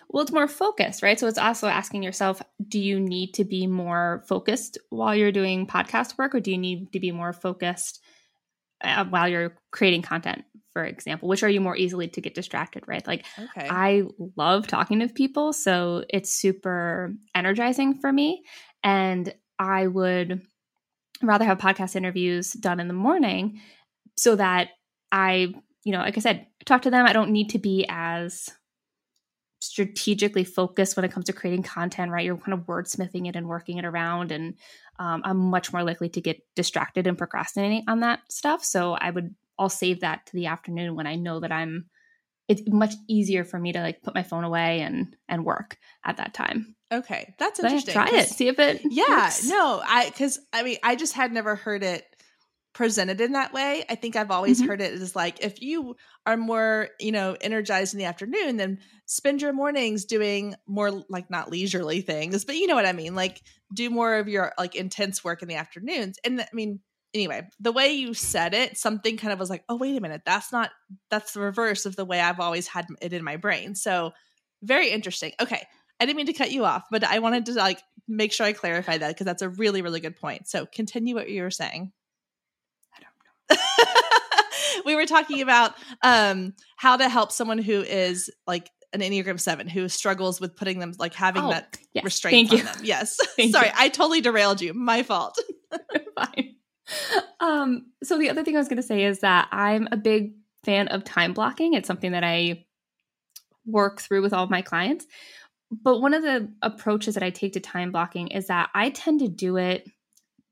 Well, 0.09 0.23
it's 0.23 0.33
more 0.33 0.49
focused, 0.49 1.01
right? 1.01 1.17
So 1.17 1.27
it's 1.27 1.39
also 1.39 1.67
asking 1.67 2.03
yourself 2.03 2.41
do 2.67 2.77
you 2.77 2.99
need 2.99 3.35
to 3.35 3.45
be 3.45 3.67
more 3.67 4.25
focused 4.27 4.77
while 4.89 5.15
you're 5.15 5.31
doing 5.31 5.65
podcast 5.65 6.17
work, 6.17 6.35
or 6.35 6.41
do 6.41 6.51
you 6.51 6.57
need 6.57 6.91
to 6.91 6.99
be 6.99 7.11
more 7.11 7.31
focused 7.31 8.02
uh, 8.83 9.05
while 9.05 9.27
you're 9.27 9.55
creating 9.71 10.01
content, 10.01 10.43
for 10.71 10.83
example? 10.83 11.27
Which 11.29 11.43
are 11.43 11.49
you 11.49 11.61
more 11.61 11.77
easily 11.77 12.07
to 12.09 12.21
get 12.21 12.35
distracted, 12.35 12.83
right? 12.87 13.05
Like, 13.05 13.25
Okay. 13.39 13.67
I 13.69 14.03
love 14.35 14.67
talking 14.67 14.99
to 14.99 15.07
people, 15.07 15.53
so 15.53 16.03
it's 16.09 16.33
super 16.33 17.13
energizing 17.33 17.99
for 17.99 18.11
me. 18.11 18.43
And 18.83 19.33
I 19.59 19.87
would 19.87 20.41
rather 21.21 21.45
have 21.45 21.57
podcast 21.57 21.95
interviews 21.95 22.53
done 22.53 22.79
in 22.79 22.87
the 22.87 22.93
morning 22.93 23.61
so 24.17 24.35
that 24.35 24.69
I, 25.11 25.53
you 25.83 25.91
know, 25.91 25.99
like 25.99 26.17
I 26.17 26.21
said, 26.21 26.47
talk 26.65 26.81
to 26.83 26.91
them. 26.91 27.05
I 27.05 27.13
don't 27.13 27.31
need 27.31 27.51
to 27.51 27.59
be 27.59 27.85
as 27.87 28.49
strategically 29.63 30.43
focused 30.43 30.95
when 30.95 31.05
it 31.05 31.11
comes 31.11 31.25
to 31.25 31.33
creating 31.33 31.63
content, 31.63 32.11
right? 32.11 32.25
You're 32.25 32.37
kind 32.37 32.53
of 32.53 32.65
wordsmithing 32.65 33.27
it 33.27 33.35
and 33.35 33.47
working 33.47 33.77
it 33.77 33.85
around. 33.85 34.31
And 34.31 34.55
um, 34.99 35.21
I'm 35.25 35.37
much 35.37 35.71
more 35.73 35.83
likely 35.83 36.09
to 36.09 36.21
get 36.21 36.41
distracted 36.55 37.07
and 37.07 37.17
procrastinating 37.17 37.83
on 37.87 38.01
that 38.01 38.19
stuff. 38.29 38.63
So 38.63 38.93
I 38.93 39.09
would, 39.09 39.33
I'll 39.57 39.69
save 39.69 40.01
that 40.01 40.25
to 40.27 40.33
the 40.33 40.47
afternoon 40.47 40.95
when 40.95 41.07
I 41.07 41.15
know 41.15 41.39
that 41.39 41.51
I'm, 41.51 41.85
it's 42.49 42.61
much 42.67 42.93
easier 43.07 43.45
for 43.45 43.57
me 43.57 43.71
to 43.71 43.79
like 43.79 44.01
put 44.03 44.13
my 44.13 44.21
phone 44.21 44.43
away 44.43 44.81
and 44.81 45.15
and 45.29 45.45
work 45.45 45.77
at 46.03 46.17
that 46.17 46.33
time. 46.33 46.75
okay. 46.91 47.33
That's 47.39 47.59
interesting. 47.61 47.93
try 47.93 48.09
it, 48.11 48.27
see 48.27 48.49
if 48.49 48.59
it 48.59 48.81
Yeah, 48.83 49.23
works. 49.23 49.47
no, 49.47 49.81
I 49.83 50.09
because 50.09 50.39
I 50.51 50.61
mean 50.63 50.75
I 50.83 50.97
just 50.97 51.13
had 51.13 51.31
never 51.31 51.55
heard 51.55 51.83
it 51.83 52.03
presented 52.73 53.21
in 53.21 53.33
that 53.33 53.53
way. 53.53 53.85
I 53.89 53.95
think 53.95 54.15
I've 54.15 54.31
always 54.31 54.61
Mhm. 54.61 54.67
heard 54.67 54.81
it 54.81 54.93
as 54.93 55.15
like 55.15 55.43
if 55.43 55.61
you 55.61 55.95
are 56.25 56.37
more 56.37 56.89
you 56.99 57.11
know 57.11 57.37
energized 57.39 57.93
in 57.93 57.99
the 57.99 58.05
afternoon, 58.05 58.57
then 58.57 58.79
spend 59.05 59.41
your 59.41 59.53
mornings 59.53 60.05
doing 60.05 60.55
more 60.67 60.91
like 61.09 61.29
not 61.29 61.51
leisurely 61.51 62.01
things, 62.01 62.45
but 62.45 62.55
you 62.55 62.67
know 62.67 62.75
what 62.75 62.85
I 62.85 62.93
mean. 62.93 63.15
Like 63.15 63.41
do 63.73 63.89
more 63.89 64.15
of 64.15 64.27
your 64.27 64.53
like 64.57 64.75
intense 64.75 65.23
work 65.23 65.41
in 65.41 65.47
the 65.47 65.55
afternoons. 65.55 66.17
And 66.23 66.41
I 66.41 66.47
mean 66.53 66.79
anyway, 67.13 67.47
the 67.59 67.71
way 67.71 67.93
you 67.93 68.15
said 68.15 68.55
it, 68.55 68.75
something 68.75 69.17
kind 69.17 69.31
of 69.31 69.39
was 69.39 69.49
like, 69.49 69.63
oh 69.69 69.75
wait 69.75 69.95
a 69.95 70.01
minute, 70.01 70.23
that's 70.25 70.51
not 70.51 70.71
that's 71.11 71.33
the 71.33 71.41
reverse 71.41 71.85
of 71.85 71.95
the 71.95 72.05
way 72.05 72.19
I've 72.19 72.39
always 72.39 72.67
had 72.67 72.87
it 73.01 73.13
in 73.13 73.23
my 73.23 73.37
brain. 73.37 73.75
So 73.75 74.13
very 74.63 74.89
interesting. 74.89 75.33
Okay. 75.39 75.61
I 75.99 76.05
didn't 76.05 76.17
mean 76.17 76.25
to 76.25 76.33
cut 76.33 76.51
you 76.51 76.65
off, 76.65 76.85
but 76.89 77.03
I 77.03 77.19
wanted 77.19 77.45
to 77.45 77.53
like 77.53 77.79
make 78.07 78.33
sure 78.33 78.45
I 78.47 78.53
clarify 78.53 78.97
that 78.97 79.09
because 79.09 79.25
that's 79.25 79.43
a 79.43 79.49
really, 79.49 79.81
really 79.83 79.99
good 79.99 80.15
point. 80.15 80.47
So 80.47 80.65
continue 80.65 81.13
what 81.15 81.29
you 81.29 81.43
were 81.43 81.51
saying. 81.51 81.91
I 83.49 83.55
don't 83.55 84.77
know. 84.77 84.81
we 84.85 84.95
were 84.95 85.05
talking 85.05 85.41
about 85.41 85.73
um 86.01 86.53
how 86.77 86.97
to 86.97 87.07
help 87.09 87.31
someone 87.31 87.57
who 87.59 87.81
is 87.81 88.29
like 88.47 88.69
an 88.93 89.01
Enneagram 89.01 89.39
seven 89.39 89.67
who 89.67 89.89
struggles 89.89 90.39
with 90.39 90.55
putting 90.55 90.79
them 90.79 90.93
like 90.99 91.13
having 91.15 91.43
Oh, 91.43 91.49
that 91.49 91.77
yes. 91.93 92.03
restraint 92.03 92.49
Thank 92.49 92.51
on 92.51 92.57
you. 92.59 92.63
them. 92.73 92.85
Yes. 92.85 93.17
Thank 93.35 93.51
Sorry, 93.51 93.67
you. 93.67 93.73
I 93.75 93.89
totally 93.89 94.21
derailed 94.21 94.61
you. 94.61 94.73
My 94.73 95.01
fault. 95.03 95.35
Fine. 96.15 96.55
Um, 97.39 97.87
so 98.03 98.19
the 98.19 98.29
other 98.29 98.43
thing 98.43 98.55
I 98.55 98.59
was 98.59 98.67
going 98.67 98.77
to 98.77 98.83
say 98.83 99.03
is 99.03 99.19
that 99.21 99.47
I'm 99.51 99.87
a 99.91 99.97
big 99.97 100.33
fan 100.63 100.89
of 100.89 101.03
time 101.03 101.33
blocking. 101.33 101.73
It's 101.73 101.87
something 101.87 102.11
that 102.11 102.23
I 102.23 102.65
work 103.65 103.99
through 104.01 104.21
with 104.21 104.33
all 104.33 104.43
of 104.43 104.49
my 104.51 104.61
clients. 104.61 105.07
But 105.71 105.99
one 106.01 106.13
of 106.13 106.21
the 106.21 106.51
approaches 106.61 107.15
that 107.15 107.23
I 107.23 107.31
take 107.31 107.53
to 107.53 107.59
time 107.59 107.91
blocking 107.91 108.27
is 108.27 108.47
that 108.47 108.69
I 108.75 108.91
tend 108.91 109.21
to 109.21 109.27
do 109.27 109.57
it 109.57 109.89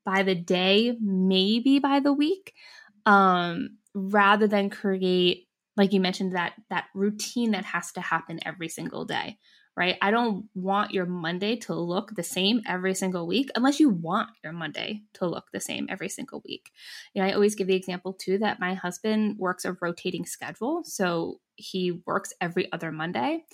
by 0.04 0.24
the 0.24 0.34
day, 0.34 0.98
maybe 1.00 1.78
by 1.78 2.00
the 2.00 2.12
week, 2.14 2.54
um, 3.06 3.78
rather 3.94 4.48
than 4.48 4.70
create, 4.70 5.48
like 5.78 5.94
you 5.94 6.00
mentioned, 6.00 6.36
that 6.36 6.54
that 6.70 6.86
routine 6.94 7.52
that 7.52 7.66
has 7.66 7.92
to 7.94 8.02
happen 8.02 8.40
every 8.46 8.70
single 8.70 9.06
day 9.06 9.38
right? 9.78 9.98
I 10.02 10.12
don't 10.12 10.46
want 10.54 10.92
your 10.92 11.06
Monday 11.06 11.56
to 11.58 11.74
look 11.74 12.12
the 12.16 12.24
same 12.24 12.62
every 12.68 12.94
single 12.94 13.26
week 13.26 13.50
unless 13.56 13.80
you 13.80 13.90
want 13.90 14.30
your 14.44 14.54
Monday 14.54 15.04
to 15.14 15.26
look 15.26 15.46
the 15.52 15.60
same 15.60 15.88
every 15.90 16.10
single 16.10 16.42
week. 16.46 16.72
You 17.14 17.22
know, 17.22 17.28
I 17.28 17.34
always 17.34 17.56
give 17.56 17.68
the 17.68 17.76
example 17.76 18.14
too 18.14 18.38
that 18.40 18.60
my 18.60 18.74
husband 18.74 19.38
works 19.38 19.66
a 19.66 19.76
rotating 19.82 20.26
schedule. 20.26 20.84
So 20.84 21.40
he 21.56 22.02
works 22.06 22.34
every 22.42 22.72
other 22.72 22.92
Monday. 22.92 23.46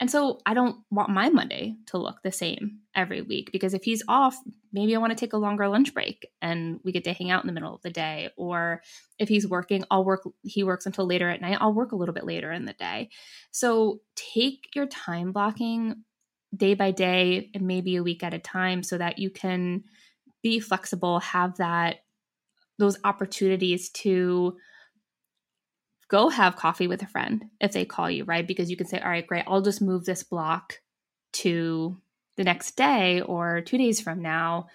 And 0.00 0.10
so 0.10 0.40
I 0.44 0.54
don't 0.54 0.76
want 0.90 1.10
my 1.10 1.30
Monday 1.30 1.76
to 1.86 1.98
look 1.98 2.22
the 2.22 2.32
same 2.32 2.80
every 2.96 3.22
week 3.22 3.50
because 3.52 3.74
if 3.74 3.84
he's 3.84 4.02
off, 4.08 4.36
maybe 4.72 4.94
I 4.94 4.98
want 4.98 5.12
to 5.12 5.16
take 5.16 5.32
a 5.32 5.38
longer 5.38 5.68
lunch 5.68 5.94
break 5.94 6.26
and 6.42 6.80
we 6.84 6.90
get 6.90 7.04
to 7.04 7.12
hang 7.12 7.30
out 7.30 7.44
in 7.44 7.46
the 7.46 7.52
middle 7.52 7.74
of 7.74 7.82
the 7.82 7.90
day. 7.90 8.30
Or 8.36 8.82
if 9.18 9.28
he's 9.28 9.46
working, 9.46 9.84
I'll 9.90 10.04
work, 10.04 10.28
he 10.42 10.64
works 10.64 10.86
until 10.86 11.06
later 11.06 11.28
at 11.28 11.40
night, 11.40 11.58
I'll 11.60 11.72
work 11.72 11.92
a 11.92 11.96
little 11.96 12.14
bit 12.14 12.24
later 12.24 12.50
in 12.50 12.64
the 12.64 12.72
day. 12.72 13.10
So 13.52 14.00
take 14.16 14.68
your 14.74 14.86
time 14.86 15.32
blocking 15.32 16.02
day 16.54 16.74
by 16.74 16.90
day 16.90 17.50
and 17.54 17.66
maybe 17.66 17.96
a 17.96 18.02
week 18.02 18.24
at 18.24 18.34
a 18.34 18.38
time 18.38 18.82
so 18.82 18.98
that 18.98 19.18
you 19.18 19.30
can 19.30 19.84
be 20.42 20.58
flexible, 20.58 21.20
have 21.20 21.56
that 21.58 21.98
those 22.78 22.98
opportunities 23.04 23.90
to 23.90 24.56
go 26.14 26.28
have 26.28 26.54
coffee 26.54 26.86
with 26.86 27.02
a 27.02 27.08
friend 27.08 27.46
if 27.60 27.72
they 27.72 27.84
call 27.84 28.08
you, 28.08 28.22
right? 28.22 28.46
Because 28.46 28.70
you 28.70 28.76
can 28.76 28.86
say, 28.86 29.00
all 29.00 29.10
right, 29.10 29.26
great, 29.26 29.42
I'll 29.48 29.62
just 29.62 29.82
move 29.82 30.04
this 30.04 30.22
block 30.22 30.78
to 31.32 32.00
the 32.36 32.44
next 32.44 32.76
day 32.76 33.20
or 33.20 33.62
two 33.62 33.78
days 33.78 34.00
from 34.00 34.22
now 34.22 34.68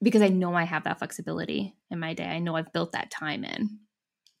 because 0.00 0.22
I 0.22 0.28
know 0.28 0.54
I 0.54 0.62
have 0.62 0.84
that 0.84 0.98
flexibility 0.98 1.74
in 1.90 1.98
my 1.98 2.14
day. 2.14 2.24
I 2.24 2.38
know 2.38 2.54
I've 2.54 2.72
built 2.72 2.92
that 2.92 3.10
time 3.10 3.42
in. 3.42 3.80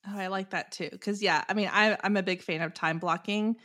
Oh, 0.06 0.16
I 0.16 0.28
like 0.28 0.50
that 0.50 0.70
too. 0.70 0.90
Cause 1.00 1.20
yeah, 1.20 1.42
I 1.48 1.54
mean, 1.54 1.68
I, 1.72 1.98
I'm 2.04 2.16
a 2.16 2.22
big 2.22 2.42
fan 2.42 2.62
of 2.62 2.74
time 2.74 3.00
blocking. 3.00 3.56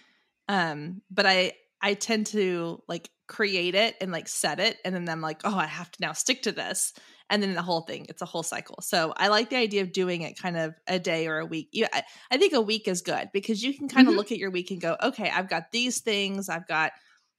Um, 0.49 1.03
but 1.11 1.27
I, 1.27 1.53
I 1.83 1.93
tend 1.93 2.25
to 2.27 2.81
like 2.87 3.11
create 3.27 3.75
it 3.75 3.95
and 4.01 4.11
like 4.11 4.27
set 4.27 4.59
it. 4.59 4.77
And 4.83 4.95
then 4.95 5.07
I'm 5.07 5.21
like, 5.21 5.41
oh, 5.43 5.55
I 5.55 5.67
have 5.67 5.91
to 5.91 6.01
now 6.01 6.13
stick 6.13 6.41
to 6.41 6.51
this. 6.51 6.93
And 7.29 7.41
then 7.41 7.55
the 7.55 7.61
whole 7.63 7.81
thing, 7.81 8.05
it's 8.07 8.21
a 8.21 8.25
whole 8.25 8.43
cycle. 8.43 8.81
So 8.81 9.13
I 9.17 9.29
like 9.29 9.49
the 9.49 9.55
idea 9.57 9.81
of 9.81 9.91
doing 9.91 10.21
it 10.21 10.37
kind 10.37 10.57
of 10.57 10.75
a 10.87 10.99
day 10.99 11.27
or 11.27 11.39
a 11.39 11.45
week. 11.45 11.69
Yeah, 11.73 11.87
I, 11.91 12.03
I 12.31 12.37
think 12.37 12.53
a 12.53 12.61
week 12.61 12.87
is 12.87 13.01
good 13.01 13.29
because 13.33 13.63
you 13.63 13.73
can 13.73 13.87
kind 13.87 14.07
of 14.07 14.13
Mhm. 14.13 14.15
look 14.15 14.31
at 14.31 14.37
your 14.37 14.51
week 14.51 14.69
and 14.71 14.79
go, 14.79 14.95
okay, 15.01 15.29
I've 15.31 15.49
got 15.49 15.71
these 15.71 16.01
things. 16.01 16.49
I've 16.49 16.67
got 16.67 16.91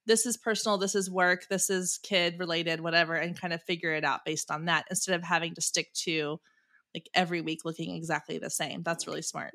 this 0.07 0.27
is 0.27 0.37
personal, 0.37 0.79
this 0.79 0.94
is 0.94 1.11
work, 1.11 1.46
this 1.49 1.70
is 1.70 1.99
kid 1.99 2.38
related, 2.38 2.81
whatever, 2.81 3.14
and 3.14 3.38
kind 3.38 3.53
of 3.53 3.62
figure 3.62 3.92
it 3.92 4.05
out 4.05 4.25
based 4.25 4.51
on 4.51 4.64
that 4.66 4.87
instead 4.90 5.14
of 5.14 5.22
having 5.25 5.55
to 5.55 5.61
stick 5.61 5.92
to 5.94 6.40
like 6.94 7.09
every 7.14 7.40
week 7.42 7.64
looking 7.64 7.94
exactly 7.96 8.38
the 8.38 8.51
same. 8.51 8.83
That's 8.83 9.07
really 9.07 9.22
smart. 9.22 9.55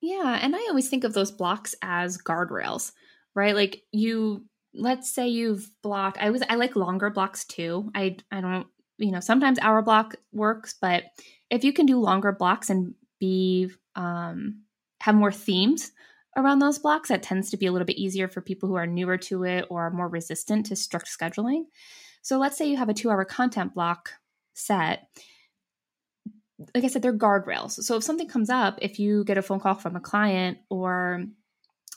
Yeah, 0.00 0.38
and 0.40 0.54
I 0.54 0.58
always 0.68 0.88
think 0.88 1.04
of 1.04 1.14
those 1.14 1.30
blocks 1.30 1.74
as 1.82 2.18
guardrails, 2.18 2.92
right? 3.34 3.54
Like 3.54 3.82
you 3.92 4.46
let's 4.76 5.08
say 5.10 5.28
you've 5.28 5.70
blocked 5.82 6.18
I 6.18 6.30
was 6.30 6.42
I 6.48 6.56
like 6.56 6.76
longer 6.76 7.08
blocks 7.10 7.44
too. 7.44 7.90
I 7.94 8.16
I 8.30 8.40
don't 8.40 8.66
you 8.98 9.10
know, 9.10 9.20
sometimes 9.20 9.58
hour 9.60 9.82
block 9.82 10.16
works, 10.32 10.74
but 10.80 11.04
if 11.50 11.64
you 11.64 11.72
can 11.72 11.86
do 11.86 11.98
longer 11.98 12.32
blocks 12.32 12.70
and 12.70 12.94
be 13.20 13.70
um 13.96 14.62
have 15.00 15.14
more 15.14 15.32
themes 15.32 15.92
around 16.36 16.58
those 16.58 16.78
blocks, 16.78 17.08
that 17.10 17.22
tends 17.22 17.50
to 17.50 17.56
be 17.56 17.66
a 17.66 17.72
little 17.72 17.86
bit 17.86 17.96
easier 17.96 18.28
for 18.28 18.40
people 18.40 18.68
who 18.68 18.74
are 18.74 18.86
newer 18.86 19.16
to 19.18 19.44
it 19.44 19.66
or 19.70 19.90
more 19.90 20.08
resistant 20.08 20.66
to 20.66 20.76
strict 20.76 21.06
scheduling. 21.06 21.64
So 22.22 22.38
let's 22.38 22.56
say 22.56 22.68
you 22.68 22.76
have 22.76 22.88
a 22.88 22.94
2-hour 22.94 23.26
content 23.26 23.74
block 23.74 24.12
set 24.54 25.08
like 26.74 26.84
I 26.84 26.88
said, 26.88 27.02
they're 27.02 27.12
guardrails. 27.12 27.72
So 27.82 27.96
if 27.96 28.04
something 28.04 28.28
comes 28.28 28.50
up, 28.50 28.78
if 28.80 28.98
you 28.98 29.24
get 29.24 29.38
a 29.38 29.42
phone 29.42 29.60
call 29.60 29.74
from 29.74 29.96
a 29.96 30.00
client 30.00 30.58
or 30.70 31.24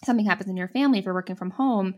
something 0.04 0.26
happens 0.26 0.50
in 0.50 0.58
your 0.58 0.68
family 0.68 1.00
if 1.00 1.06
you're 1.06 1.14
working 1.14 1.36
from 1.36 1.52
home, 1.52 1.96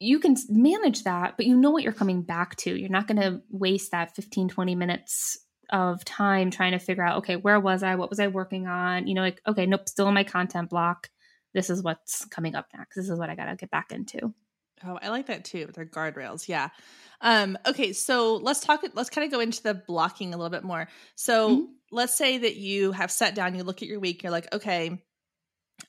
you 0.00 0.18
can 0.18 0.34
manage 0.48 1.04
that, 1.04 1.36
but 1.36 1.46
you 1.46 1.56
know 1.56 1.70
what 1.70 1.82
you're 1.82 1.92
coming 1.92 2.22
back 2.22 2.56
to. 2.56 2.74
You're 2.74 2.88
not 2.88 3.06
going 3.06 3.20
to 3.20 3.42
waste 3.50 3.90
that 3.92 4.16
15, 4.16 4.48
20 4.48 4.74
minutes 4.74 5.38
of 5.70 6.04
time 6.04 6.50
trying 6.50 6.72
to 6.72 6.78
figure 6.78 7.04
out, 7.04 7.18
okay, 7.18 7.36
where 7.36 7.60
was 7.60 7.82
I? 7.82 7.94
What 7.94 8.10
was 8.10 8.18
I 8.18 8.26
working 8.28 8.66
on? 8.66 9.06
You 9.06 9.14
know, 9.14 9.20
like, 9.20 9.40
okay, 9.46 9.66
nope, 9.66 9.88
still 9.88 10.08
in 10.08 10.14
my 10.14 10.24
content 10.24 10.70
block. 10.70 11.10
This 11.54 11.70
is 11.70 11.82
what's 11.82 12.24
coming 12.26 12.54
up 12.54 12.66
next. 12.76 12.96
This 12.96 13.08
is 13.08 13.18
what 13.18 13.30
I 13.30 13.34
got 13.34 13.46
to 13.46 13.56
get 13.56 13.70
back 13.70 13.92
into. 13.92 14.34
Oh, 14.84 14.98
I 15.02 15.10
like 15.10 15.26
that 15.26 15.44
too. 15.44 15.68
They're 15.74 15.84
guardrails. 15.84 16.48
Yeah. 16.48 16.70
Um, 17.20 17.58
okay, 17.66 17.92
so 17.92 18.36
let's 18.36 18.60
talk 18.60 18.82
let's 18.94 19.10
kind 19.10 19.26
of 19.26 19.30
go 19.30 19.40
into 19.40 19.62
the 19.62 19.74
blocking 19.74 20.32
a 20.32 20.38
little 20.38 20.50
bit 20.50 20.64
more. 20.64 20.88
So 21.16 21.56
Mhm. 21.56 21.66
let's 21.90 22.16
say 22.16 22.38
that 22.38 22.56
you 22.56 22.92
have 22.92 23.10
sat 23.10 23.34
down, 23.34 23.54
you 23.54 23.62
look 23.62 23.82
at 23.82 23.88
your 23.88 24.00
week, 24.00 24.22
you're 24.22 24.32
like, 24.32 24.52
okay, 24.54 25.02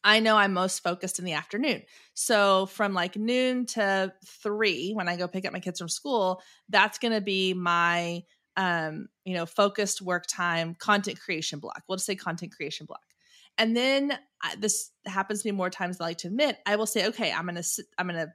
I 0.04 0.20
know 0.20 0.38
I'm 0.38 0.54
most 0.54 0.80
focused 0.80 1.20
in 1.20 1.26
the 1.26 1.34
afternoon. 1.34 1.84
So 2.14 2.66
from 2.68 2.94
like 2.94 3.16
noon 3.16 3.66
to 3.68 4.14
three, 4.26 4.92
when 4.94 5.08
I 5.08 5.18
go 5.18 5.28
pick 5.28 5.46
up 5.46 5.54
my 5.54 5.60
kids 5.60 5.80
from 5.80 5.90
school, 5.90 6.42
that's 6.70 6.98
going 6.98 7.14
to 7.14 7.22
be 7.22 7.54
my, 7.54 8.24
um, 8.58 9.08
you 9.26 9.34
know, 9.34 9.46
focused 9.46 10.02
work 10.02 10.26
time, 10.28 10.76
content 10.76 11.20
creation 11.20 11.60
block. 11.60 11.84
We'll 11.88 11.98
just 11.98 12.06
say 12.06 12.16
content 12.16 12.56
creation 12.56 12.86
block. 12.86 13.02
And 13.58 13.76
then 13.76 14.18
I, 14.42 14.56
this 14.56 14.92
happens 15.06 15.42
to 15.42 15.48
me 15.48 15.52
more 15.52 15.70
times 15.70 15.98
than 15.98 16.06
I 16.06 16.10
like 16.10 16.18
to 16.20 16.28
admit. 16.28 16.58
I 16.66 16.76
will 16.78 16.86
say, 16.86 17.08
okay, 17.08 17.32
I'm 17.32 17.46
going 17.46 17.62
to, 17.62 17.84
I'm 17.98 18.08
going 18.08 18.20
to 18.20 18.32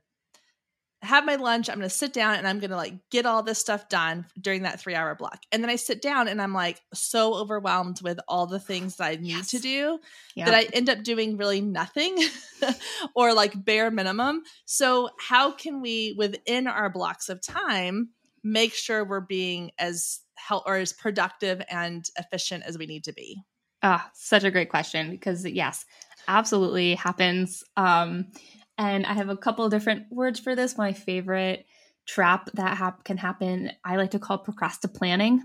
have 1.02 1.24
my 1.24 1.36
lunch. 1.36 1.68
I'm 1.68 1.76
going 1.76 1.88
to 1.88 1.94
sit 1.94 2.12
down 2.12 2.36
and 2.36 2.48
I'm 2.48 2.58
going 2.58 2.70
to 2.70 2.76
like 2.76 2.94
get 3.10 3.26
all 3.26 3.42
this 3.42 3.58
stuff 3.58 3.88
done 3.88 4.26
during 4.40 4.62
that 4.62 4.80
three 4.80 4.94
hour 4.94 5.14
block. 5.14 5.42
And 5.52 5.62
then 5.62 5.70
I 5.70 5.76
sit 5.76 6.00
down 6.00 6.28
and 6.28 6.40
I'm 6.40 6.54
like 6.54 6.80
so 6.94 7.34
overwhelmed 7.34 8.00
with 8.02 8.18
all 8.28 8.46
the 8.46 8.60
things 8.60 8.96
that 8.96 9.04
I 9.04 9.16
need 9.16 9.28
yes. 9.28 9.50
to 9.50 9.58
do 9.58 9.98
yep. 10.34 10.46
that 10.46 10.54
I 10.54 10.64
end 10.72 10.88
up 10.88 11.02
doing 11.02 11.36
really 11.36 11.60
nothing 11.60 12.18
or 13.14 13.34
like 13.34 13.64
bare 13.64 13.90
minimum. 13.90 14.42
So, 14.64 15.10
how 15.18 15.52
can 15.52 15.80
we, 15.80 16.14
within 16.16 16.66
our 16.66 16.90
blocks 16.90 17.28
of 17.28 17.42
time, 17.42 18.10
make 18.42 18.74
sure 18.74 19.04
we're 19.04 19.20
being 19.20 19.72
as 19.78 20.20
help 20.36 20.64
or 20.66 20.76
as 20.76 20.92
productive 20.92 21.60
and 21.70 22.08
efficient 22.18 22.64
as 22.64 22.78
we 22.78 22.86
need 22.86 23.04
to 23.04 23.12
be? 23.12 23.42
Ah, 23.82 24.04
oh, 24.06 24.10
such 24.14 24.44
a 24.44 24.50
great 24.50 24.70
question 24.70 25.10
because 25.10 25.44
yes, 25.46 25.84
absolutely 26.28 26.94
happens. 26.94 27.62
Um, 27.76 28.28
and 28.78 29.06
I 29.06 29.14
have 29.14 29.28
a 29.28 29.36
couple 29.36 29.68
different 29.68 30.06
words 30.10 30.40
for 30.40 30.54
this. 30.54 30.76
My 30.76 30.92
favorite 30.92 31.66
trap 32.06 32.50
that 32.54 32.76
hap- 32.76 33.04
can 33.04 33.16
happen, 33.16 33.72
I 33.84 33.96
like 33.96 34.12
to 34.12 34.18
call 34.18 34.38
procrastinating. 34.38 35.42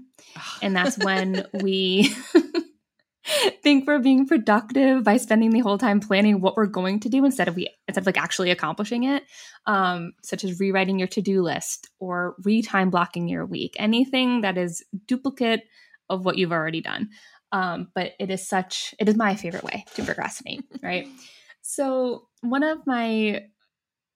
and 0.62 0.76
that's 0.76 0.98
when 0.98 1.46
we 1.62 2.14
think 3.64 3.88
we're 3.88 4.00
being 4.00 4.28
productive 4.28 5.04
by 5.04 5.18
spending 5.18 5.52
the 5.52 5.60
whole 5.60 5.78
time 5.78 6.00
planning 6.00 6.42
what 6.42 6.58
we're 6.58 6.66
going 6.66 7.00
to 7.02 7.10
do 7.10 7.24
instead 7.26 7.48
of 7.48 7.56
we 7.56 7.68
instead 7.88 8.02
of 8.02 8.06
like 8.06 8.18
actually 8.18 8.52
accomplishing 8.52 9.04
it. 9.04 9.24
Um, 9.66 10.14
such 10.24 10.44
as 10.44 10.60
rewriting 10.60 11.00
your 11.00 11.08
to-do 11.08 11.42
list 11.42 11.90
or 12.00 12.36
re-time 12.44 12.90
blocking 12.90 13.28
your 13.28 13.46
week. 13.46 13.76
Anything 13.78 14.42
that 14.42 14.58
is 14.58 14.84
duplicate 15.08 15.64
of 16.10 16.26
what 16.26 16.38
you've 16.38 16.52
already 16.52 16.82
done. 16.82 17.10
Um, 17.52 17.90
but 17.94 18.14
it 18.20 18.32
is 18.32 18.48
such 18.48 18.96
it 19.00 19.10
is 19.10 19.16
my 19.16 19.36
favorite 19.36 19.64
way 19.64 19.86
to 19.96 20.04
procrastinate, 20.04 20.64
right? 20.82 21.08
So, 21.64 22.28
one 22.42 22.64
of 22.64 22.86
my 22.86 23.46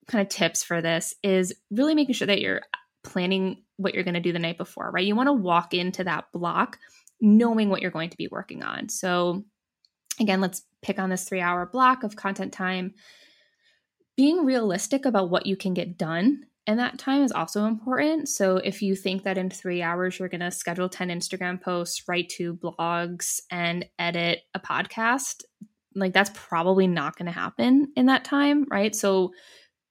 kind 0.08 0.22
of 0.22 0.30
tips 0.30 0.64
for 0.64 0.82
this 0.82 1.16
is 1.24 1.54
really 1.72 1.96
making 1.96 2.16
sure 2.16 2.28
that 2.28 2.42
you're 2.42 2.62
planning 3.04 3.64
what 3.78 3.94
you're 3.94 4.04
going 4.04 4.16
to 4.16 4.20
do 4.20 4.34
the 4.34 4.40
night 4.40 4.58
before, 4.58 4.92
right? 4.92 5.06
You 5.06 5.16
want 5.16 5.28
to 5.28 5.34
walk 5.34 5.74
into 5.74 6.04
that 6.04 6.26
block 6.34 6.80
knowing 7.22 7.70
what 7.70 7.82
you're 7.82 7.92
going 7.92 8.10
to 8.10 8.18
be 8.18 8.28
working 8.28 8.64
on. 8.64 8.90
So, 8.90 9.46
again, 10.20 10.42
let's 10.42 10.64
pick 10.82 11.00
on 11.00 11.10
this 11.10 11.24
three 11.24 11.42
hour 11.42 11.66
block 11.66 12.04
of 12.04 12.16
content 12.16 12.54
time. 12.54 12.94
Being 14.18 14.46
realistic 14.46 15.06
about 15.06 15.30
what 15.30 15.46
you 15.46 15.58
can 15.58 15.74
get 15.74 15.98
done 15.98 16.44
in 16.68 16.78
that 16.78 16.98
time 16.98 17.22
is 17.22 17.32
also 17.32 17.66
important. 17.66 18.30
So, 18.30 18.58
if 18.58 18.82
you 18.82 18.96
think 18.96 19.24
that 19.24 19.38
in 19.38 19.50
three 19.50 19.82
hours 19.82 20.20
you're 20.20 20.30
going 20.30 20.42
to 20.42 20.52
schedule 20.52 20.90
10 20.90 21.10
Instagram 21.10 21.62
posts, 21.62 22.04
write 22.08 22.30
two 22.30 22.56
blogs, 22.56 23.42
and 23.52 23.86
edit 24.00 24.42
a 24.54 24.60
podcast, 24.60 25.44
like 25.96 26.14
that's 26.14 26.32
probably 26.34 26.88
not 26.88 27.18
going 27.18 27.28
to 27.28 27.32
happen 27.32 27.92
in 27.96 28.08
that 28.08 28.26
time, 28.26 28.66
right? 28.70 28.94
So 28.96 29.32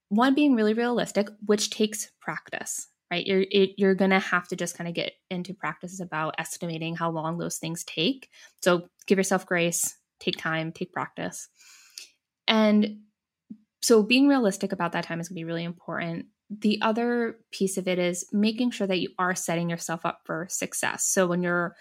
one 0.09 0.35
being 0.35 0.55
really 0.55 0.75
realistic, 0.75 1.29
which 1.47 1.71
takes 1.71 2.11
practice, 2.21 2.88
right? 3.11 3.27
You're 3.27 3.45
it, 3.51 3.71
you're 3.77 3.95
going 3.95 4.11
to 4.11 4.19
have 4.19 4.47
to 4.49 4.57
just 4.57 4.77
kind 4.77 4.88
of 4.88 4.95
get 4.95 5.12
into 5.31 5.55
practices 5.55 6.01
about 6.01 6.35
estimating 6.38 6.95
how 6.95 7.11
long 7.11 7.38
those 7.38 7.57
things 7.57 7.85
take. 7.85 8.29
So 8.62 8.88
give 9.07 9.19
yourself 9.19 9.47
grace, 9.47 9.97
take 10.21 10.37
time, 10.37 10.73
take 10.73 10.93
practice. 10.93 11.49
And 12.47 12.99
so 13.83 14.03
being 14.03 14.29
realistic 14.29 14.73
about 14.73 14.93
that 14.93 15.05
time 15.05 15.21
is 15.21 15.29
going 15.29 15.37
to 15.37 15.40
be 15.40 15.45
really 15.45 15.64
important. 15.64 16.27
The 16.51 16.79
other 16.83 17.38
piece 17.51 17.79
of 17.79 17.88
it 17.88 17.99
is 17.99 18.27
making 18.33 18.71
sure 18.71 18.87
that 18.87 19.01
you 19.01 19.09
are 19.19 19.35
setting 19.35 19.71
yourself 19.71 20.05
up 20.05 20.21
for 20.25 20.47
success. 20.51 21.07
So 21.07 21.27
when 21.27 21.43
you're 21.43 21.75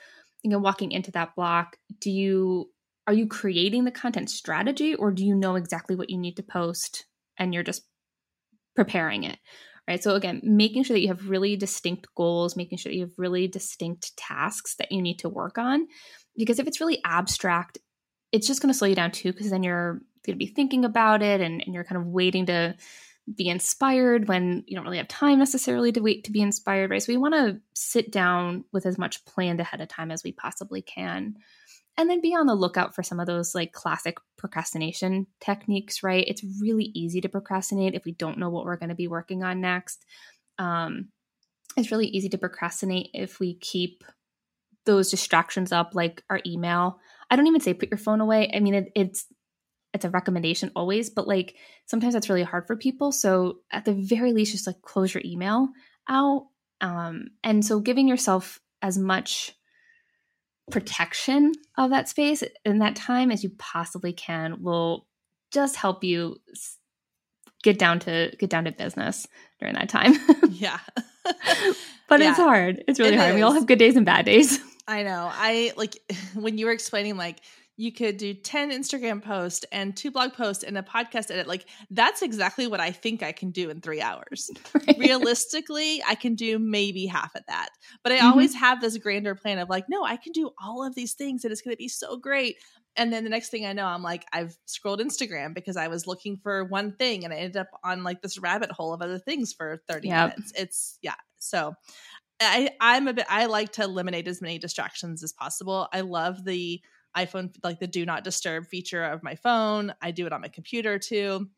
you 0.44 0.50
know 0.50 0.60
walking 0.60 0.92
into 0.92 1.12
that 1.12 1.36
block, 1.36 1.78
do 2.00 2.10
you 2.10 2.70
are 3.08 3.14
you 3.14 3.28
creating 3.28 3.86
the 3.86 3.92
content 3.92 4.30
strategy 4.30 4.96
or 4.96 5.12
do 5.12 5.26
you 5.26 5.36
know 5.36 5.56
exactly 5.56 5.96
what 5.96 6.10
you 6.10 6.18
need 6.18 6.38
to 6.38 6.44
post 6.44 7.06
and 7.38 7.54
you're 7.54 7.64
just 7.64 7.84
preparing 8.76 9.24
it 9.24 9.38
right? 9.88 10.02
So 10.02 10.16
again 10.16 10.42
making 10.44 10.84
sure 10.84 10.96
that 10.96 11.02
you 11.02 11.10
have 11.10 11.30
really 11.30 11.56
distinct 11.56 12.08
goals 12.16 12.56
making 12.56 12.78
sure 12.78 12.92
that 12.92 12.96
you 12.96 13.06
have 13.06 13.18
really 13.18 13.48
distinct 13.48 14.16
tasks 14.18 14.76
that 14.76 14.92
you 14.92 15.02
need 15.02 15.20
to 15.20 15.30
work 15.30 15.58
on 15.58 15.88
because 16.38 16.60
if 16.60 16.68
it's 16.68 16.80
really 16.80 17.02
abstract 17.06 17.78
it's 18.32 18.48
just 18.48 18.62
going 18.62 18.72
to 18.72 18.78
slow 18.78 18.88
you 18.88 18.96
down 18.96 19.12
too 19.12 19.32
because 19.32 19.52
then 19.52 19.64
you're 19.64 20.02
going 20.26 20.38
to 20.38 20.46
be 20.46 20.48
thinking 20.48 20.86
about 20.86 21.22
it 21.22 21.42
and, 21.42 21.62
and 21.64 21.74
you're 21.74 21.84
kind 21.84 22.02
of 22.02 22.08
waiting 22.08 22.48
to 22.48 22.76
be 23.34 23.48
inspired 23.48 24.28
when 24.28 24.64
you 24.68 24.76
don't 24.76 24.84
really 24.84 24.98
have 24.98 25.08
time 25.08 25.40
necessarily 25.40 25.92
to 25.92 26.02
wait 26.02 26.26
to 26.26 26.32
be 26.32 26.42
inspired 26.42 26.90
right? 26.90 27.02
So 27.02 27.14
we 27.14 27.18
want 27.18 27.36
to 27.36 27.60
sit 27.74 28.12
down 28.12 28.66
with 28.74 28.86
as 28.86 28.98
much 28.98 29.24
planned 29.26 29.60
ahead 29.60 29.82
of 29.82 29.88
time 29.88 30.12
as 30.12 30.24
we 30.24 30.32
possibly 30.32 30.82
can 30.82 31.36
and 31.98 32.10
then 32.10 32.22
be 32.22 32.34
on 32.34 32.48
the 32.48 32.56
lookout 32.56 32.96
for 32.96 33.04
some 33.04 33.20
of 33.20 33.28
those 33.28 33.54
like 33.54 33.72
classic 33.72 34.18
procrastination 34.38 35.28
techniques 35.40 36.04
right? 36.04 36.26
It's 36.28 36.44
really 36.62 36.92
easy 36.96 37.22
to 37.22 37.30
procrastinate 37.30 37.94
if 37.94 38.06
we 38.06 38.14
don't 38.14 38.38
know 38.38 38.50
what 38.50 38.66
we're 38.66 38.78
going 38.78 38.90
to 38.90 38.96
be 38.96 39.08
working 39.08 39.44
on 39.44 39.62
next. 39.62 40.04
Um, 40.58 41.10
it's 41.78 41.92
really 41.92 42.08
easy 42.08 42.30
to 42.30 42.38
procrastinate 42.38 43.10
if 43.14 43.40
we 43.40 43.56
keep 43.56 44.04
those 44.86 45.10
distractions 45.10 45.72
up 45.72 45.92
like 45.94 46.24
our 46.30 46.40
email. 46.46 47.00
I 47.30 47.36
don't 47.36 47.48
even 47.48 47.62
say 47.62 47.74
put 47.74 47.90
your 47.90 47.98
phone 47.98 48.22
away. 48.22 48.52
I 48.54 48.60
mean 48.60 48.74
it, 48.76 48.92
it's 48.96 49.26
it's 49.94 50.06
a 50.06 50.10
recommendation 50.10 50.72
always 50.76 51.12
but 51.12 51.28
like 51.28 51.56
sometimes 51.86 52.14
that's 52.14 52.30
really 52.30 52.44
hard 52.44 52.66
for 52.68 52.76
people. 52.76 53.12
So 53.12 53.60
at 53.72 53.86
the 53.86 53.94
very 53.94 54.34
least 54.34 54.52
just 54.52 54.68
like 54.68 54.82
close 54.82 55.14
your 55.14 55.24
email 55.26 55.70
out. 56.10 56.48
Um, 56.82 57.28
and 57.44 57.64
so 57.64 57.80
giving 57.80 58.08
yourself 58.08 58.60
as 58.82 58.98
much 58.98 59.56
protection 60.72 61.52
of 61.78 61.90
that 61.90 62.08
space 62.08 62.44
in 62.66 62.80
that 62.80 62.96
time 62.96 63.32
as 63.32 63.44
you 63.44 63.52
possibly 63.58 64.14
can 64.14 64.62
will 64.62 65.06
just 65.52 65.76
help 65.76 66.04
you 66.04 66.38
get 67.64 67.80
down 67.80 68.00
to 68.00 68.32
get 68.40 68.50
down 68.50 68.66
to 68.66 68.72
business 68.72 69.28
during 69.60 69.76
that 69.76 69.90
time. 69.90 70.14
yeah. 70.50 70.80
but 72.08 72.20
yeah. 72.20 72.30
it's 72.30 72.38
hard. 72.38 72.84
It's 72.88 73.00
really 73.00 73.14
it 73.14 73.18
hard. 73.18 73.32
Is. 73.32 73.36
We 73.36 73.42
all 73.42 73.54
have 73.54 73.66
good 73.66 73.80
days 73.80 73.96
and 73.96 74.06
bad 74.06 74.26
days. 74.26 74.60
I 74.88 75.04
know. 75.04 75.30
I 75.32 75.74
like 75.78 75.96
when 76.34 76.58
you 76.58 76.66
were 76.66 76.72
explaining 76.72 77.18
like 77.18 77.40
you 77.76 77.92
could 77.92 78.18
do 78.18 78.34
10 78.34 78.72
Instagram 78.72 79.22
posts 79.22 79.66
and 79.72 79.98
two 79.98 80.12
blog 80.12 80.34
posts 80.34 80.64
and 80.64 80.78
a 80.78 80.84
podcast 80.84 81.32
edit. 81.32 81.48
Like 81.48 81.66
that's 81.90 82.22
exactly 82.22 82.68
what 82.68 82.80
I 82.80 82.92
think 82.92 83.24
I 83.24 83.32
can 83.32 83.50
do 83.50 83.70
in 83.70 83.82
three 83.82 84.02
hours. 84.02 84.50
Right. 84.74 84.98
Realistically, 84.98 86.02
I 86.06 86.16
can 86.16 86.36
do 86.36 86.58
maybe 86.58 87.06
half 87.06 87.36
of 87.36 87.44
that. 87.48 87.70
But 88.04 88.12
I 88.12 88.18
mm-hmm. 88.18 88.28
always 88.28 88.56
have 88.56 88.82
this 88.82 88.98
grander 88.98 89.36
plan 89.36 89.60
of 89.60 89.70
like, 89.70 89.86
no, 89.88 90.04
I 90.04 90.18
can 90.18 90.32
do 90.32 90.50
all 90.62 90.84
of 90.84 90.96
these 90.96 91.14
things 91.14 91.44
and 91.44 91.52
it's 91.52 91.62
going 91.62 91.74
to 91.74 91.78
be 91.78 91.88
so 91.88 92.18
great. 92.18 92.58
And 92.96 93.14
then 93.14 93.24
the 93.24 93.30
next 93.30 93.50
thing 93.50 93.66
I 93.66 93.74
know, 93.74 93.86
I'm 93.86 94.02
like, 94.02 94.26
I've 94.34 94.58
scrolled 94.66 95.00
Instagram 95.00 95.54
because 95.54 95.78
I 95.78 95.88
was 95.88 96.08
looking 96.08 96.38
for 96.38 96.66
one 96.66 96.94
thing 96.94 97.24
and 97.24 97.34
I 97.34 97.38
ended 97.38 97.58
up 97.58 97.68
on 97.84 98.04
like 98.04 98.22
this 98.22 98.40
rabbit 98.40 98.72
hole 98.72 98.94
of 98.94 99.02
other 99.02 99.20
things 99.20 99.54
for 99.54 99.82
30 99.88 100.08
yep. 100.08 100.30
minutes. 100.30 100.54
It's, 100.56 100.98
yeah. 101.02 101.16
So 101.40 101.76
I, 102.42 102.72
I'm 102.82 103.08
a 103.08 103.14
bit, 103.14 103.26
I 103.30 103.46
like 103.46 103.74
to 103.74 103.84
eliminate 103.84 104.28
as 104.28 104.42
many 104.42 104.58
distractions 104.60 105.24
as 105.24 105.34
possible. 105.34 105.88
I 105.94 106.02
love 106.02 106.44
the, 106.44 106.82
iPhone, 107.16 107.54
like 107.64 107.80
the 107.80 107.88
do 107.88 108.06
not 108.06 108.24
disturb 108.24 108.68
feature 108.68 109.04
of 109.04 109.24
my 109.24 109.36
phone. 109.36 109.94
I 110.02 110.12
do 110.12 110.26
it 110.26 110.34
on 110.34 110.42
my 110.42 110.48
computer 110.48 111.00
too, 111.00 111.50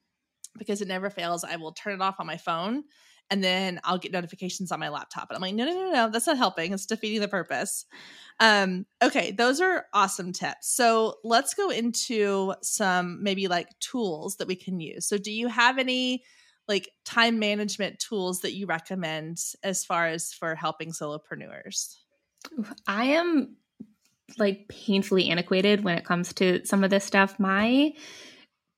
because 0.57 0.81
it 0.81 0.87
never 0.87 1.09
fails. 1.09 1.43
I 1.43 1.55
will 1.55 1.71
turn 1.71 1.93
it 1.93 2.01
off 2.01 2.19
on 2.19 2.27
my 2.27 2.37
phone 2.37 2.83
and 3.31 3.43
then 3.43 3.79
I'll 3.83 3.97
get 3.97 4.11
notifications 4.11 4.71
on 4.71 4.79
my 4.79 4.89
laptop. 4.89 5.29
And 5.29 5.35
I'm 5.35 5.41
like, 5.41 5.55
no, 5.55 5.65
no, 5.65 5.73
no, 5.73 5.91
no, 5.91 6.09
that's 6.09 6.27
not 6.27 6.37
helping. 6.37 6.73
It's 6.73 6.85
defeating 6.85 7.21
the 7.21 7.27
purpose. 7.27 7.85
Um, 8.39 8.85
okay, 9.01 9.31
those 9.31 9.61
are 9.61 9.85
awesome 9.93 10.31
tips. 10.31 10.69
So 10.75 11.15
let's 11.23 11.53
go 11.53 11.69
into 11.69 12.53
some 12.61 13.23
maybe 13.23 13.47
like 13.47 13.67
tools 13.79 14.35
that 14.37 14.47
we 14.47 14.55
can 14.55 14.79
use. 14.79 15.07
So, 15.07 15.17
do 15.17 15.31
you 15.31 15.47
have 15.47 15.79
any 15.79 16.23
like 16.67 16.89
time 17.03 17.39
management 17.39 17.99
tools 17.99 18.41
that 18.41 18.53
you 18.53 18.65
recommend 18.67 19.37
as 19.63 19.85
far 19.85 20.07
as 20.07 20.33
for 20.33 20.55
helping 20.55 20.91
solopreneurs? 20.91 21.95
I 22.87 23.05
am 23.05 23.55
like 24.37 24.67
painfully 24.67 25.29
antiquated 25.29 25.83
when 25.83 25.97
it 25.97 26.05
comes 26.05 26.33
to 26.33 26.65
some 26.65 26.83
of 26.83 26.89
this 26.89 27.05
stuff. 27.05 27.39
My 27.39 27.93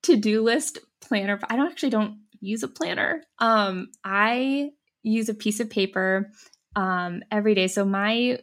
to-do 0.03 0.43
list 0.43 0.79
planner, 1.01 1.39
I 1.49 1.55
don't 1.55 1.71
actually 1.71 1.89
don't 1.89 2.19
use 2.39 2.63
a 2.63 2.67
planner. 2.67 3.23
Um, 3.39 3.89
I 4.03 4.71
use 5.03 5.29
a 5.29 5.33
piece 5.33 5.59
of 5.59 5.69
paper 5.69 6.31
um, 6.75 7.23
every 7.31 7.55
day. 7.55 7.67
So 7.67 7.85
my 7.85 8.39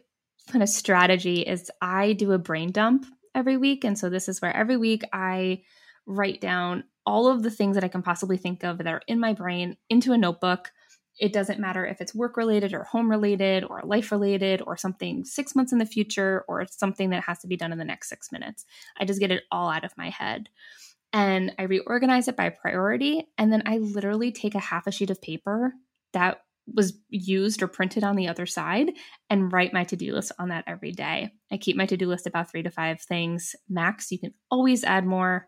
kind 0.49 0.63
of 0.63 0.69
strategy 0.69 1.41
is 1.41 1.71
I 1.81 2.13
do 2.13 2.31
a 2.31 2.37
brain 2.37 2.71
dump 2.71 3.05
every 3.33 3.57
week. 3.57 3.83
And 3.83 3.97
so 3.97 4.09
this 4.09 4.27
is 4.27 4.41
where 4.41 4.55
every 4.55 4.77
week 4.77 5.03
I 5.13 5.61
write 6.05 6.41
down 6.41 6.83
all 7.05 7.27
of 7.27 7.43
the 7.43 7.51
things 7.51 7.75
that 7.75 7.83
I 7.83 7.87
can 7.87 8.01
possibly 8.01 8.37
think 8.37 8.63
of 8.63 8.79
that 8.79 8.87
are 8.87 9.01
in 9.07 9.19
my 9.19 9.33
brain 9.33 9.77
into 9.89 10.13
a 10.13 10.17
notebook 10.17 10.71
it 11.17 11.31
doesn't 11.31 11.59
matter 11.59 11.85
if 11.85 12.01
it's 12.01 12.13
work 12.13 12.35
related 12.35 12.73
or 12.73 12.83
home 12.83 13.09
related 13.09 13.63
or 13.63 13.81
life 13.83 14.11
related 14.11 14.61
or 14.65 14.75
something 14.75 15.23
six 15.23 15.55
months 15.55 15.71
in 15.71 15.77
the 15.77 15.85
future 15.85 16.43
or 16.47 16.65
something 16.69 17.11
that 17.11 17.23
has 17.23 17.39
to 17.39 17.47
be 17.47 17.55
done 17.55 17.71
in 17.71 17.77
the 17.77 17.85
next 17.85 18.09
six 18.09 18.31
minutes. 18.31 18.65
I 18.97 19.05
just 19.05 19.19
get 19.19 19.31
it 19.31 19.43
all 19.51 19.69
out 19.69 19.85
of 19.85 19.97
my 19.97 20.09
head. 20.09 20.49
and 21.13 21.53
I 21.57 21.63
reorganize 21.63 22.27
it 22.27 22.35
by 22.35 22.49
priority. 22.49 23.27
And 23.37 23.51
then 23.51 23.63
I 23.65 23.77
literally 23.77 24.31
take 24.33 24.55
a 24.55 24.59
half 24.59 24.87
a 24.87 24.91
sheet 24.91 25.09
of 25.09 25.21
paper 25.21 25.73
that 26.11 26.41
was 26.73 26.97
used 27.09 27.63
or 27.63 27.67
printed 27.67 28.03
on 28.03 28.15
the 28.15 28.27
other 28.27 28.45
side 28.45 28.91
and 29.29 29.53
write 29.53 29.71
my 29.71 29.85
to 29.85 29.95
do 29.95 30.13
list 30.13 30.33
on 30.39 30.49
that 30.49 30.65
every 30.67 30.91
day. 30.91 31.31
I 31.51 31.57
keep 31.57 31.77
my 31.77 31.85
to 31.85 31.95
do 31.95 32.07
list 32.07 32.27
about 32.27 32.51
three 32.51 32.63
to 32.63 32.71
five 32.71 33.01
things 33.01 33.55
max. 33.69 34.11
You 34.11 34.19
can 34.19 34.33
always 34.51 34.83
add 34.83 35.05
more, 35.05 35.47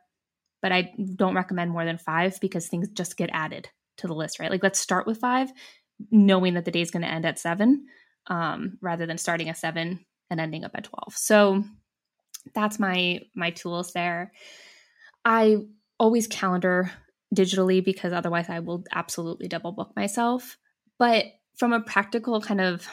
but 0.62 0.72
I 0.72 0.94
don't 1.16 1.36
recommend 1.36 1.72
more 1.72 1.86
than 1.86 1.98
five 1.98 2.40
because 2.40 2.68
things 2.68 2.88
just 2.90 3.18
get 3.18 3.30
added 3.34 3.70
to 3.98 4.08
the 4.08 4.16
list, 4.16 4.40
right? 4.40 4.52
Like 4.52 4.64
let's 4.64 4.80
start 4.80 5.08
with 5.08 5.20
five, 5.20 5.52
knowing 6.12 6.54
that 6.56 6.66
the 6.66 6.72
day 6.72 6.82
is 6.82 6.92
going 6.92 7.04
to 7.04 7.12
end 7.12 7.26
at 7.26 7.40
seven 7.40 7.86
um, 8.28 8.78
rather 8.82 9.06
than 9.06 9.18
starting 9.18 9.50
at 9.50 9.58
seven 9.58 10.06
and 10.30 10.40
ending 10.40 10.64
up 10.64 10.72
at 10.76 10.84
12. 10.86 11.14
So 11.16 11.64
that's 12.54 12.80
my 12.80 13.22
my 13.36 13.52
tools 13.52 13.94
there. 13.94 14.32
I 15.26 15.58
always 16.00 16.28
calendar 16.28 16.92
digitally 17.36 17.84
because 17.84 18.14
otherwise 18.14 18.50
I 18.50 18.60
will 18.60 18.84
absolutely 18.94 19.48
double 19.48 19.72
book 19.72 19.94
myself. 19.96 20.58
But 21.00 21.26
from 21.58 21.74
a 21.74 21.82
practical 21.82 22.40
kind 22.42 22.62
of 22.62 22.88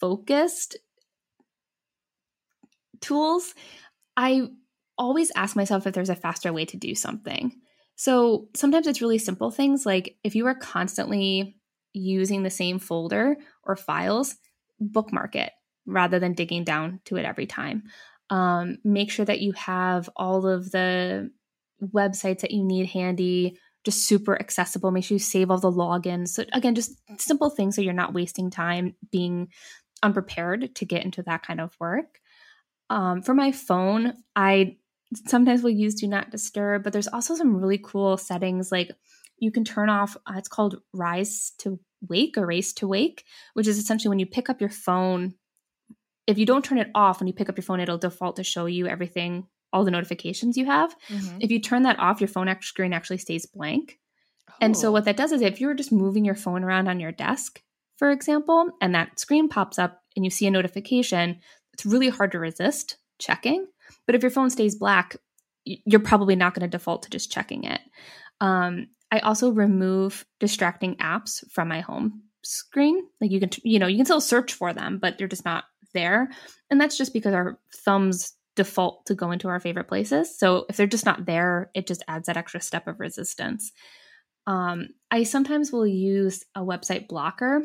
focused 0.00 0.76
tools, 3.00 3.54
I 4.16 4.48
always 4.96 5.30
ask 5.36 5.56
myself 5.56 5.86
if 5.86 5.94
there's 5.94 6.10
a 6.10 6.16
faster 6.16 6.52
way 6.52 6.64
to 6.66 6.76
do 6.76 6.94
something. 6.94 7.52
So 7.98 8.48
sometimes 8.54 8.86
it's 8.86 9.02
really 9.02 9.18
simple 9.18 9.50
things 9.50 9.84
like 9.84 10.16
if 10.22 10.36
you 10.36 10.46
are 10.46 10.54
constantly 10.54 11.58
using 11.92 12.44
the 12.44 12.50
same 12.50 12.78
folder 12.78 13.36
or 13.64 13.74
files, 13.74 14.36
bookmark 14.78 15.34
it 15.34 15.50
rather 15.84 16.20
than 16.20 16.32
digging 16.32 16.62
down 16.62 17.00
to 17.06 17.16
it 17.16 17.24
every 17.24 17.46
time. 17.46 17.82
Um, 18.30 18.78
make 18.84 19.10
sure 19.10 19.24
that 19.24 19.40
you 19.40 19.52
have 19.52 20.08
all 20.14 20.46
of 20.46 20.70
the 20.70 21.32
websites 21.82 22.40
that 22.40 22.52
you 22.52 22.62
need 22.64 22.86
handy, 22.86 23.58
just 23.84 24.06
super 24.06 24.40
accessible. 24.40 24.92
Make 24.92 25.04
sure 25.04 25.16
you 25.16 25.20
save 25.20 25.50
all 25.50 25.58
the 25.58 25.72
logins. 25.72 26.28
So, 26.28 26.44
again, 26.52 26.76
just 26.76 26.92
simple 27.18 27.50
things 27.50 27.74
so 27.74 27.82
you're 27.82 27.92
not 27.94 28.14
wasting 28.14 28.50
time 28.50 28.94
being 29.10 29.48
unprepared 30.04 30.74
to 30.76 30.84
get 30.84 31.04
into 31.04 31.22
that 31.24 31.42
kind 31.42 31.60
of 31.60 31.74
work. 31.80 32.20
Um, 32.90 33.22
for 33.22 33.34
my 33.34 33.52
phone, 33.52 34.14
I 34.36 34.76
sometimes 35.26 35.62
we'll 35.62 35.72
use 35.72 35.94
do 35.94 36.06
not 36.06 36.30
disturb, 36.30 36.82
but 36.82 36.92
there's 36.92 37.08
also 37.08 37.34
some 37.34 37.56
really 37.56 37.80
cool 37.82 38.16
settings 38.16 38.70
like 38.70 38.90
you 39.38 39.50
can 39.50 39.64
turn 39.64 39.88
off, 39.88 40.16
uh, 40.26 40.34
it's 40.36 40.48
called 40.48 40.80
rise 40.92 41.52
to 41.58 41.78
wake 42.08 42.36
or 42.36 42.46
race 42.46 42.72
to 42.74 42.88
wake, 42.88 43.24
which 43.54 43.66
is 43.66 43.78
essentially 43.78 44.08
when 44.08 44.18
you 44.18 44.26
pick 44.26 44.50
up 44.50 44.60
your 44.60 44.70
phone 44.70 45.34
if 46.28 46.36
you 46.36 46.44
don't 46.44 46.64
turn 46.64 46.78
it 46.78 46.90
off 46.94 47.20
when 47.20 47.26
you 47.26 47.32
pick 47.32 47.48
up 47.48 47.56
your 47.56 47.64
phone, 47.64 47.80
it'll 47.80 47.96
default 47.96 48.36
to 48.36 48.44
show 48.44 48.66
you 48.66 48.86
everything, 48.86 49.46
all 49.72 49.86
the 49.86 49.90
notifications 49.90 50.58
you 50.58 50.66
have. 50.66 50.94
Mm-hmm. 51.08 51.38
If 51.40 51.50
you 51.50 51.58
turn 51.58 51.84
that 51.84 51.98
off, 51.98 52.20
your 52.20 52.28
phone 52.28 52.54
screen 52.60 52.92
actually 52.92 53.16
stays 53.16 53.46
blank. 53.46 53.98
Oh. 54.50 54.54
And 54.60 54.76
so 54.76 54.88
oh. 54.88 54.92
what 54.92 55.06
that 55.06 55.16
does 55.16 55.32
is 55.32 55.40
if 55.40 55.58
you're 55.58 55.72
just 55.72 55.90
moving 55.90 56.26
your 56.26 56.34
phone 56.34 56.64
around 56.64 56.86
on 56.86 57.00
your 57.00 57.12
desk, 57.12 57.62
for 57.96 58.10
example, 58.10 58.68
and 58.82 58.94
that 58.94 59.18
screen 59.18 59.48
pops 59.48 59.78
up 59.78 60.02
and 60.16 60.24
you 60.24 60.30
see 60.30 60.46
a 60.46 60.50
notification, 60.50 61.40
it's 61.72 61.86
really 61.86 62.10
hard 62.10 62.32
to 62.32 62.38
resist 62.38 62.98
checking. 63.18 63.66
But 64.08 64.14
if 64.14 64.22
your 64.22 64.30
phone 64.30 64.48
stays 64.48 64.74
black, 64.74 65.18
you're 65.66 66.00
probably 66.00 66.34
not 66.34 66.54
going 66.54 66.68
to 66.68 66.76
default 66.76 67.02
to 67.02 67.10
just 67.10 67.30
checking 67.30 67.64
it. 67.64 67.80
Um, 68.40 68.86
I 69.12 69.18
also 69.18 69.50
remove 69.50 70.24
distracting 70.40 70.96
apps 70.96 71.44
from 71.52 71.68
my 71.68 71.80
home 71.80 72.22
screen. 72.42 73.06
Like 73.20 73.30
you 73.30 73.38
can, 73.38 73.50
you 73.64 73.78
know, 73.78 73.86
you 73.86 73.96
can 73.96 74.06
still 74.06 74.22
search 74.22 74.54
for 74.54 74.72
them, 74.72 74.98
but 74.98 75.18
they're 75.18 75.28
just 75.28 75.44
not 75.44 75.64
there. 75.92 76.30
And 76.70 76.80
that's 76.80 76.96
just 76.96 77.12
because 77.12 77.34
our 77.34 77.58
thumbs 77.84 78.32
default 78.56 79.04
to 79.06 79.14
go 79.14 79.30
into 79.30 79.48
our 79.48 79.60
favorite 79.60 79.88
places. 79.88 80.38
So 80.38 80.64
if 80.70 80.78
they're 80.78 80.86
just 80.86 81.04
not 81.04 81.26
there, 81.26 81.70
it 81.74 81.86
just 81.86 82.02
adds 82.08 82.28
that 82.28 82.38
extra 82.38 82.62
step 82.62 82.88
of 82.88 83.00
resistance. 83.00 83.72
Um, 84.46 84.88
I 85.10 85.24
sometimes 85.24 85.70
will 85.70 85.86
use 85.86 86.46
a 86.54 86.60
website 86.60 87.08
blocker 87.08 87.62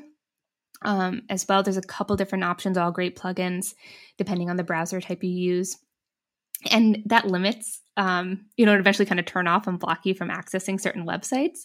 um, 0.82 1.22
as 1.30 1.48
well. 1.48 1.64
There's 1.64 1.78
a 1.78 1.82
couple 1.82 2.18
different 2.18 2.44
options, 2.44 2.78
all 2.78 2.92
great 2.92 3.18
plugins, 3.18 3.76
depending 4.18 4.50
on 4.50 4.58
the 4.58 4.64
browser 4.66 5.00
type 5.00 5.24
you 5.24 5.30
use. 5.30 5.78
And 6.72 7.04
that 7.06 7.28
limits, 7.28 7.82
um, 7.98 8.46
you 8.58 8.66
know, 8.66 8.74
to 8.74 8.80
eventually 8.80 9.06
kind 9.06 9.20
of 9.20 9.26
turn 9.26 9.48
off 9.48 9.68
and 9.68 9.80
block 9.80 10.06
you 10.06 10.14
from 10.14 10.30
accessing 10.30 10.80
certain 10.80 11.06
websites. 11.06 11.60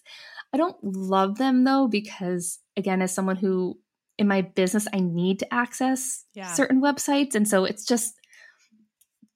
I 0.53 0.57
don't 0.57 0.77
love 0.83 1.39
them 1.39 1.65
though, 1.65 1.89
because 1.89 2.59
again, 2.77 3.03
as 3.03 3.13
someone 3.13 3.37
who 3.37 3.79
in 4.19 4.27
my 4.27 4.43
business 4.43 4.89
I 4.93 5.01
need 5.01 5.39
to 5.41 5.55
access 5.55 6.25
yeah. 6.35 6.53
certain 6.53 6.83
websites. 6.83 7.35
And 7.35 7.47
so 7.49 7.65
it's 7.65 7.87
just 7.87 8.15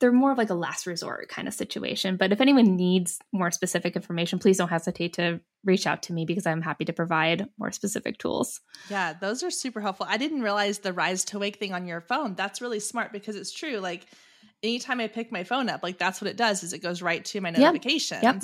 they're 0.00 0.10
more 0.10 0.32
of 0.32 0.38
like 0.38 0.50
a 0.50 0.54
last 0.54 0.84
resort 0.84 1.28
kind 1.28 1.46
of 1.46 1.54
situation. 1.54 2.16
But 2.16 2.32
if 2.32 2.40
anyone 2.40 2.74
needs 2.74 3.20
more 3.32 3.52
specific 3.52 3.94
information, 3.94 4.40
please 4.40 4.58
don't 4.58 4.68
hesitate 4.68 5.12
to 5.12 5.40
reach 5.64 5.86
out 5.86 6.02
to 6.02 6.12
me 6.12 6.24
because 6.24 6.44
I'm 6.44 6.60
happy 6.60 6.84
to 6.86 6.92
provide 6.92 7.46
more 7.56 7.70
specific 7.70 8.18
tools. 8.18 8.60
Yeah, 8.90 9.12
those 9.12 9.44
are 9.44 9.50
super 9.50 9.80
helpful. 9.80 10.06
I 10.08 10.16
didn't 10.16 10.42
realize 10.42 10.80
the 10.80 10.92
rise 10.92 11.24
to 11.26 11.38
wake 11.38 11.60
thing 11.60 11.72
on 11.72 11.86
your 11.86 12.00
phone. 12.00 12.34
That's 12.34 12.60
really 12.60 12.80
smart 12.80 13.12
because 13.12 13.36
it's 13.36 13.52
true. 13.52 13.76
Like 13.76 14.06
anytime 14.62 15.00
I 15.00 15.08
pick 15.08 15.32
my 15.32 15.44
phone 15.44 15.68
up, 15.68 15.82
like 15.82 15.98
that's 15.98 16.20
what 16.20 16.30
it 16.30 16.36
does 16.36 16.62
is 16.62 16.72
it 16.72 16.82
goes 16.82 17.02
right 17.02 17.24
to 17.26 17.40
my 17.40 17.50
notifications. 17.50 18.22
Yep. 18.22 18.34
Yep. 18.34 18.42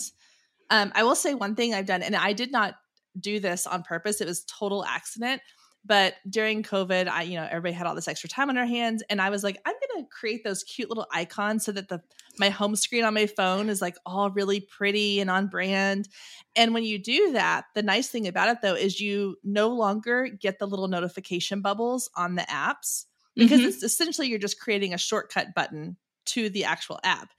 Um, 0.70 0.92
I 0.94 1.02
will 1.04 1.14
say 1.14 1.34
one 1.34 1.54
thing 1.54 1.74
I've 1.74 1.86
done, 1.86 2.02
and 2.02 2.14
I 2.14 2.32
did 2.32 2.52
not 2.52 2.74
do 3.18 3.40
this 3.40 3.66
on 3.66 3.82
purpose. 3.82 4.20
It 4.20 4.26
was 4.26 4.44
total 4.44 4.84
accident. 4.84 5.40
But 5.84 6.14
during 6.28 6.62
COVID, 6.62 7.08
I, 7.08 7.22
you 7.22 7.36
know, 7.38 7.46
everybody 7.48 7.72
had 7.72 7.86
all 7.86 7.94
this 7.94 8.08
extra 8.08 8.28
time 8.28 8.50
on 8.50 8.56
their 8.56 8.66
hands. 8.66 9.02
And 9.08 9.22
I 9.22 9.30
was 9.30 9.42
like, 9.42 9.58
I'm 9.64 9.72
going 9.72 10.04
to 10.04 10.10
create 10.10 10.44
those 10.44 10.62
cute 10.64 10.90
little 10.90 11.06
icons 11.12 11.64
so 11.64 11.72
that 11.72 11.88
the, 11.88 12.02
my 12.38 12.50
home 12.50 12.76
screen 12.76 13.04
on 13.04 13.14
my 13.14 13.26
phone 13.26 13.70
is 13.70 13.80
like 13.80 13.96
all 14.04 14.30
really 14.30 14.60
pretty 14.60 15.20
and 15.20 15.30
on 15.30 15.46
brand. 15.46 16.08
And 16.56 16.74
when 16.74 16.84
you 16.84 16.98
do 16.98 17.32
that, 17.32 17.66
the 17.74 17.82
nice 17.82 18.08
thing 18.08 18.26
about 18.26 18.50
it 18.50 18.58
though 18.60 18.74
is 18.74 19.00
you 19.00 19.36
no 19.42 19.68
longer 19.68 20.28
get 20.28 20.58
the 20.58 20.66
little 20.66 20.88
notification 20.88 21.62
bubbles 21.62 22.10
on 22.16 22.34
the 22.34 22.42
apps 22.42 23.06
because 23.34 23.60
mm-hmm. 23.60 23.68
it's 23.68 23.82
essentially 23.82 24.28
you're 24.28 24.38
just 24.38 24.60
creating 24.60 24.92
a 24.92 24.98
shortcut 24.98 25.54
button 25.54 25.96
to 26.28 26.48
the 26.48 26.64
actual 26.64 26.98
app. 27.04 27.30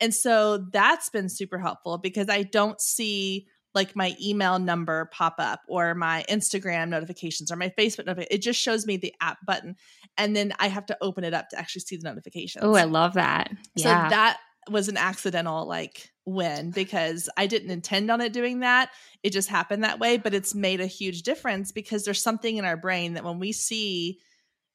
And 0.00 0.14
so 0.14 0.58
that's 0.72 1.08
been 1.08 1.28
super 1.28 1.58
helpful 1.58 1.98
because 1.98 2.28
I 2.28 2.42
don't 2.42 2.80
see 2.80 3.46
like 3.74 3.94
my 3.94 4.16
email 4.20 4.58
number 4.58 5.08
pop 5.12 5.34
up 5.38 5.60
or 5.68 5.94
my 5.94 6.24
Instagram 6.28 6.88
notifications 6.88 7.52
or 7.52 7.56
my 7.56 7.68
Facebook 7.78 8.06
notification. 8.06 8.28
It 8.30 8.42
just 8.42 8.60
shows 8.60 8.86
me 8.86 8.96
the 8.96 9.14
app 9.20 9.38
button. 9.46 9.76
And 10.16 10.34
then 10.34 10.52
I 10.58 10.68
have 10.68 10.86
to 10.86 10.96
open 11.02 11.24
it 11.24 11.34
up 11.34 11.50
to 11.50 11.58
actually 11.58 11.82
see 11.82 11.96
the 11.96 12.08
notifications. 12.08 12.64
Oh, 12.64 12.74
I 12.74 12.84
love 12.84 13.14
that. 13.14 13.50
Yeah. 13.74 14.04
So 14.04 14.10
that 14.10 14.38
was 14.70 14.88
an 14.88 14.96
accidental 14.96 15.66
like 15.66 16.10
win 16.24 16.70
because 16.70 17.28
I 17.36 17.46
didn't 17.46 17.70
intend 17.70 18.10
on 18.10 18.20
it 18.20 18.32
doing 18.32 18.60
that. 18.60 18.90
It 19.22 19.30
just 19.30 19.48
happened 19.48 19.84
that 19.84 20.00
way, 20.00 20.16
but 20.16 20.34
it's 20.34 20.54
made 20.54 20.80
a 20.80 20.86
huge 20.86 21.22
difference 21.22 21.70
because 21.70 22.04
there's 22.04 22.22
something 22.22 22.56
in 22.56 22.64
our 22.64 22.76
brain 22.76 23.14
that 23.14 23.24
when 23.24 23.38
we 23.38 23.52
see 23.52 24.18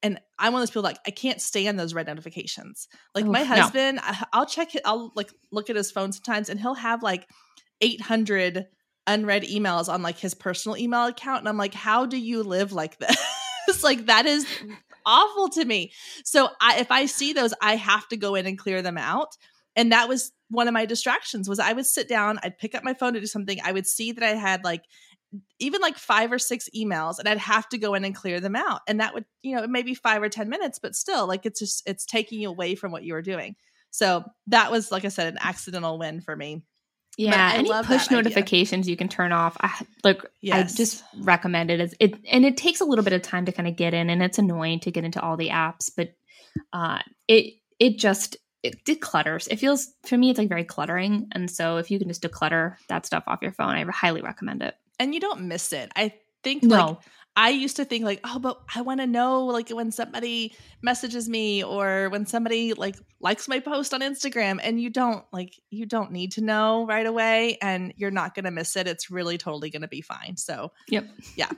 and 0.04 0.20
I'm 0.40 0.54
one 0.54 0.62
of 0.62 0.68
those 0.68 0.72
people 0.72 0.84
like 0.84 1.00
I 1.06 1.12
can't 1.12 1.42
stand 1.42 1.80
those 1.80 1.94
red 1.94 2.08
notifications. 2.08 2.88
Like 3.14 3.26
my 3.26 3.44
husband, 3.44 4.00
no. 4.04 4.14
I'll 4.34 4.46
check 4.46 4.76
it, 4.76 4.82
I'll 4.86 5.12
like 5.16 5.32
look 5.52 5.70
at 5.70 5.76
his 5.76 5.92
phone 5.92 6.12
sometimes 6.12 6.50
and 6.50 6.60
he'll 6.60 6.74
have 6.74 7.04
like 7.04 7.28
800 7.82 8.68
unread 9.08 9.44
emails 9.44 9.92
on 9.92 10.02
like 10.02 10.18
his 10.18 10.34
personal 10.34 10.78
email 10.78 11.06
account 11.06 11.40
and 11.40 11.50
I'm 11.50 11.58
like 11.58 11.74
how 11.74 12.06
do 12.06 12.18
you 12.18 12.44
live 12.44 12.72
like 12.72 12.98
this 13.68 13.84
like 13.84 14.06
that 14.06 14.28
is 14.28 14.46
awful 15.06 15.50
to 15.50 15.66
me 15.66 15.92
so 16.24 16.50
I, 16.62 16.80
if 16.80 16.92
I 16.92 17.08
see 17.08 17.34
those 17.34 17.54
I 17.62 17.78
have 17.78 18.08
to 18.10 18.18
go 18.18 18.36
in 18.36 18.46
and 18.46 18.60
clear 18.60 18.84
them 18.84 19.00
out 19.00 19.36
and 19.76 19.92
that 19.92 20.08
was 20.08 20.32
one 20.50 20.68
of 20.68 20.74
my 20.76 20.86
distractions 20.86 21.50
was 21.50 21.60
I 21.60 21.74
would 21.74 21.88
sit 21.88 22.08
down 22.08 22.40
I'd 22.44 22.60
pick 22.60 22.76
up 22.76 22.84
my 22.84 22.94
phone 22.94 23.14
to 23.14 23.20
do 23.20 23.26
something 23.26 23.58
I 23.64 23.72
would 23.72 23.88
see 23.88 24.12
that 24.12 24.24
I 24.24 24.36
had 24.36 24.64
like 24.64 24.84
even 25.60 25.82
like 25.82 25.98
five 25.98 26.32
or 26.32 26.40
six 26.40 26.70
emails 26.76 27.20
and 27.20 27.28
I'd 27.28 27.38
have 27.38 27.68
to 27.70 27.78
go 27.78 27.94
in 27.94 28.04
and 28.04 28.16
clear 28.16 28.40
them 28.40 28.56
out 28.56 28.82
and 28.88 29.00
that 29.00 29.14
would 29.14 29.26
you 29.42 29.56
know 29.56 29.66
maybe 29.68 29.94
5 29.94 30.22
or 30.24 30.30
10 30.30 30.50
minutes 30.50 30.80
but 30.80 30.96
still 30.96 31.28
like 31.28 31.46
it's 31.46 31.60
just 31.60 31.84
it's 31.86 32.06
taking 32.06 32.42
you 32.42 32.50
away 32.50 32.76
from 32.76 32.92
what 32.92 33.04
you 33.04 33.14
were 33.14 33.22
doing 33.22 33.56
so 33.92 34.26
that 34.48 34.72
was 34.72 34.92
like 34.92 35.06
I 35.06 35.10
said 35.10 35.34
an 35.34 35.40
accidental 35.42 35.98
win 35.98 36.22
for 36.22 36.36
me 36.36 36.64
yeah, 37.18 37.52
any 37.54 37.70
push 37.84 38.10
notifications 38.10 38.86
idea. 38.86 38.92
you 38.92 38.98
can 38.98 39.10
turn 39.10 39.32
off. 39.32 39.58
I, 39.60 39.86
like 40.04 40.22
yes. 40.40 40.74
I 40.74 40.78
just 40.78 41.04
recommend 41.20 41.70
it 41.70 41.80
as 41.80 41.94
it, 42.00 42.16
and 42.30 42.46
it 42.46 42.58
takes 42.58 42.80
a 42.80 42.86
little 42.86 43.04
bit 43.04 43.14
of 43.14 43.22
time 43.22 43.46
to 43.46 43.52
kind 43.52 43.68
of 43.68 43.76
get 43.76 43.94
in, 43.94 44.10
and 44.10 44.24
it's 44.24 44.40
annoying 44.40 44.80
to 44.82 44.92
get 44.92 45.04
into 45.04 45.22
all 45.22 45.38
the 45.38 45.50
apps, 45.50 45.92
but 45.96 46.14
uh, 46.72 47.00
it 47.28 47.56
it 47.80 47.98
just 47.98 48.38
it 48.64 48.86
declutters. 48.86 49.48
It 49.52 49.58
feels 49.58 49.92
for 50.06 50.18
me, 50.18 50.30
it's 50.30 50.40
like 50.40 50.50
very 50.50 50.64
cluttering, 50.64 51.28
and 51.34 51.52
so 51.52 51.78
if 51.78 51.92
you 51.92 52.00
can 52.00 52.08
just 52.08 52.24
declutter 52.24 52.78
that 52.88 53.06
stuff 53.06 53.24
off 53.28 53.42
your 53.42 53.52
phone, 53.52 53.76
I 53.76 53.84
highly 53.92 54.22
recommend 54.22 54.62
it. 54.64 54.76
And 55.02 55.16
you 55.16 55.20
don't 55.20 55.42
miss 55.42 55.74
it. 55.74 55.92
I 55.96 56.14
think 56.44 56.62
no. 56.62 56.76
like 56.76 56.98
I 57.36 57.50
used 57.50 57.78
to 57.78 57.86
think 57.86 58.04
like, 58.04 58.20
oh, 58.24 58.40
but 58.40 58.62
I 58.76 58.82
want 58.82 59.00
to 59.00 59.08
know 59.08 59.46
like 59.46 59.70
when 59.70 59.92
somebody 59.92 60.54
messages 60.82 61.30
me 61.30 61.64
or 61.64 62.10
when 62.10 62.26
somebody 62.26 62.74
like 62.74 62.98
likes 63.22 63.48
my 63.48 63.60
post 63.60 63.94
on 63.94 64.02
Instagram 64.02 64.60
and 64.62 64.82
you 64.82 64.90
don't 64.90 65.24
like 65.32 65.56
you 65.70 65.86
don't 65.86 66.12
need 66.12 66.34
to 66.34 66.42
know 66.42 66.86
right 66.86 67.06
away 67.06 67.58
and 67.62 67.94
you're 67.96 68.12
not 68.12 68.36
going 68.36 68.46
to 68.46 68.52
miss 68.52 68.76
it. 68.76 68.88
It's 68.88 69.10
really 69.10 69.38
totally 69.38 69.70
going 69.70 69.82
to 69.82 69.88
be 69.88 70.02
fine. 70.02 70.36
So, 70.36 70.72
yep. 70.90 71.08
Yeah. 71.36 71.50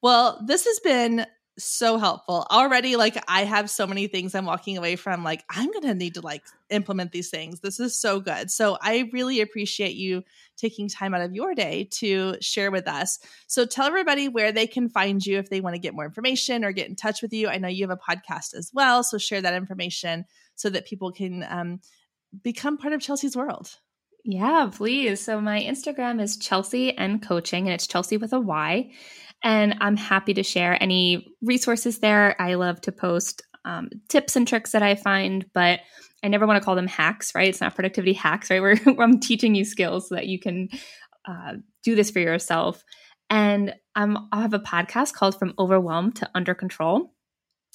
Well, 0.00 0.42
this 0.46 0.64
has 0.64 0.78
been 0.80 1.26
so 1.58 1.98
helpful. 1.98 2.46
Already, 2.50 2.96
like, 2.96 3.22
I 3.28 3.44
have 3.44 3.70
so 3.70 3.86
many 3.86 4.06
things 4.06 4.34
I'm 4.34 4.44
walking 4.44 4.76
away 4.76 4.96
from. 4.96 5.24
Like, 5.24 5.44
I'm 5.48 5.72
to 5.72 5.94
need 5.94 6.14
to 6.14 6.20
like 6.20 6.42
implement 6.70 7.12
these 7.12 7.30
things. 7.30 7.60
This 7.60 7.80
is 7.80 7.98
so 7.98 8.20
good. 8.20 8.50
So, 8.50 8.76
I 8.80 9.08
really 9.12 9.40
appreciate 9.40 9.94
you 9.94 10.22
taking 10.56 10.88
time 10.88 11.14
out 11.14 11.20
of 11.20 11.34
your 11.34 11.54
day 11.54 11.88
to 11.92 12.36
share 12.40 12.70
with 12.70 12.86
us. 12.86 13.18
So, 13.46 13.64
tell 13.64 13.86
everybody 13.86 14.28
where 14.28 14.52
they 14.52 14.66
can 14.66 14.88
find 14.88 15.24
you 15.24 15.38
if 15.38 15.50
they 15.50 15.60
want 15.60 15.74
to 15.74 15.80
get 15.80 15.94
more 15.94 16.04
information 16.04 16.64
or 16.64 16.72
get 16.72 16.88
in 16.88 16.96
touch 16.96 17.22
with 17.22 17.32
you. 17.32 17.48
I 17.48 17.58
know 17.58 17.68
you 17.68 17.86
have 17.88 17.98
a 17.98 18.12
podcast 18.12 18.54
as 18.54 18.70
well. 18.72 19.02
So, 19.02 19.18
share 19.18 19.42
that 19.42 19.54
information 19.54 20.24
so 20.54 20.70
that 20.70 20.86
people 20.86 21.12
can 21.12 21.44
um, 21.48 21.80
become 22.42 22.78
part 22.78 22.92
of 22.92 23.00
Chelsey's 23.00 23.36
world. 23.36 23.76
Yeah, 24.28 24.68
please. 24.72 25.20
So 25.20 25.40
my 25.40 25.60
Instagram 25.60 26.20
is 26.20 26.36
Chelsey 26.36 26.96
and 26.98 27.22
Coaching, 27.22 27.66
and 27.66 27.74
it's 27.74 27.86
Chelsey 27.86 28.16
with 28.16 28.32
a 28.32 28.40
Y. 28.40 28.90
And 29.42 29.76
I'm 29.80 29.96
happy 29.96 30.34
to 30.34 30.42
share 30.42 30.80
any 30.82 31.28
resources 31.42 31.98
there. 31.98 32.40
I 32.40 32.54
love 32.54 32.80
to 32.82 32.92
post 32.92 33.42
um, 33.64 33.90
tips 34.08 34.36
and 34.36 34.46
tricks 34.46 34.72
that 34.72 34.82
I 34.82 34.94
find, 34.94 35.44
but 35.52 35.80
I 36.22 36.28
never 36.28 36.46
want 36.46 36.60
to 36.60 36.64
call 36.64 36.76
them 36.76 36.86
hacks, 36.86 37.34
right? 37.34 37.48
It's 37.48 37.60
not 37.60 37.74
productivity 37.74 38.12
hacks, 38.12 38.50
right? 38.50 38.60
Where, 38.62 38.76
I'm 38.98 39.20
teaching 39.20 39.54
you 39.54 39.64
skills 39.64 40.08
so 40.08 40.14
that 40.14 40.26
you 40.26 40.38
can 40.38 40.68
uh, 41.26 41.54
do 41.84 41.94
this 41.94 42.10
for 42.10 42.20
yourself. 42.20 42.82
And 43.28 43.74
I'm, 43.94 44.16
I 44.32 44.42
have 44.42 44.54
a 44.54 44.60
podcast 44.60 45.14
called 45.14 45.38
From 45.38 45.54
Overwhelmed 45.58 46.16
to 46.16 46.30
Under 46.34 46.54
Control. 46.54 47.12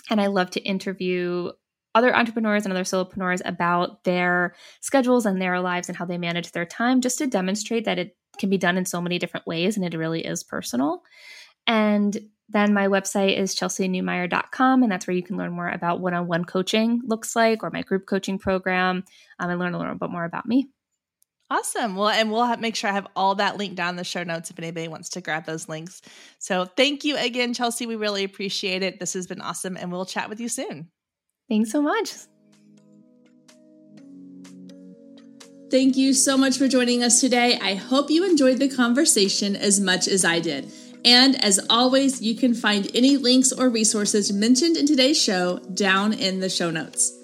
And 0.10 0.20
I 0.20 0.28
love 0.28 0.50
to 0.52 0.62
interview 0.62 1.52
other 1.94 2.16
entrepreneurs 2.16 2.66
and 2.66 2.74
other 2.74 2.84
solopreneurs 2.84 3.42
about 3.44 4.04
their 4.06 4.56
schedules 4.80 5.26
and 5.26 5.42
their 5.42 5.60
lives 5.60 5.90
and 5.90 5.98
how 5.98 6.06
they 6.06 6.18
manage 6.18 6.52
their 6.52 6.66
time 6.66 7.02
just 7.02 7.18
to 7.18 7.28
demonstrate 7.28 7.86
that 7.86 8.00
it 8.00 8.16
can 8.40 8.50
be 8.50 8.58
done 8.58 8.78
in 8.78 8.86
so 8.86 9.02
many 9.02 9.20
different 9.20 9.46
ways 9.46 9.76
and 9.76 9.86
it 9.86 9.98
really 9.98 10.26
is 10.26 10.44
personal. 10.44 11.04
And 11.68 12.18
then 12.50 12.74
my 12.74 12.88
website 12.88 13.38
is 13.38 13.56
chelseynewmyer.com, 13.56 14.84
and 14.84 14.92
that's 14.92 15.08
where 15.08 15.16
you 15.16 15.24
can 15.24 15.38
learn 15.38 15.54
more 15.54 15.70
about 15.70 16.02
one 16.02 16.14
on 16.14 16.28
one 16.28 16.44
coaching 16.44 17.02
looks 17.06 17.36
like 17.36 17.64
or 17.64 17.70
my 17.72 17.82
group 17.82 18.06
coaching 18.06 18.38
program 18.38 19.04
um, 19.40 19.50
and 19.50 19.60
learn 19.60 19.74
a 19.74 19.80
little 19.80 19.96
bit 19.96 20.10
more 20.10 20.26
about 20.26 20.46
me. 20.46 20.68
Awesome. 21.50 21.98
Well, 21.98 22.10
and 22.10 22.32
we'll 22.32 22.46
have, 22.46 22.62
make 22.62 22.78
sure 22.78 22.90
I 22.90 22.94
have 22.94 23.08
all 23.14 23.36
that 23.36 23.58
linked 23.58 23.76
down 23.76 23.90
in 23.90 23.96
the 23.98 24.06
show 24.06 24.24
notes 24.24 24.50
if 24.50 24.58
anybody 24.58 24.88
wants 24.88 25.10
to 25.10 25.22
grab 25.22 25.46
those 25.46 25.68
links. 25.68 26.02
So 26.40 26.64
thank 26.66 27.04
you 27.04 27.18
again, 27.18 27.54
Chelsey. 27.54 27.86
We 27.86 27.98
really 27.98 28.24
appreciate 28.24 28.84
it. 28.84 29.00
This 29.00 29.14
has 29.14 29.28
been 29.28 29.42
awesome, 29.42 29.76
and 29.76 29.92
we'll 29.92 30.06
chat 30.06 30.30
with 30.30 30.40
you 30.40 30.48
soon. 30.48 30.90
Thanks 31.50 31.72
so 31.72 31.82
much. 31.82 32.14
Thank 35.70 35.96
you 35.96 36.14
so 36.14 36.38
much 36.38 36.58
for 36.58 36.68
joining 36.68 37.02
us 37.02 37.22
today. 37.22 37.58
I 37.62 37.76
hope 37.76 38.10
you 38.10 38.30
enjoyed 38.30 38.60
the 38.60 38.68
conversation 38.68 39.56
as 39.56 39.80
much 39.80 40.08
as 40.08 40.26
I 40.26 40.40
did. 40.40 40.72
And 41.04 41.44
as 41.44 41.60
always, 41.70 42.22
you 42.22 42.36
can 42.36 42.54
find 42.54 42.90
any 42.94 43.18
links 43.18 43.52
or 43.52 43.70
resources 43.70 44.32
mentioned 44.32 44.78
in 44.78 44.86
today's 44.86 45.22
show 45.22 45.60
down 45.74 46.14
in 46.14 46.40
the 46.40 46.50
show 46.50 46.70
notes. 46.70 47.18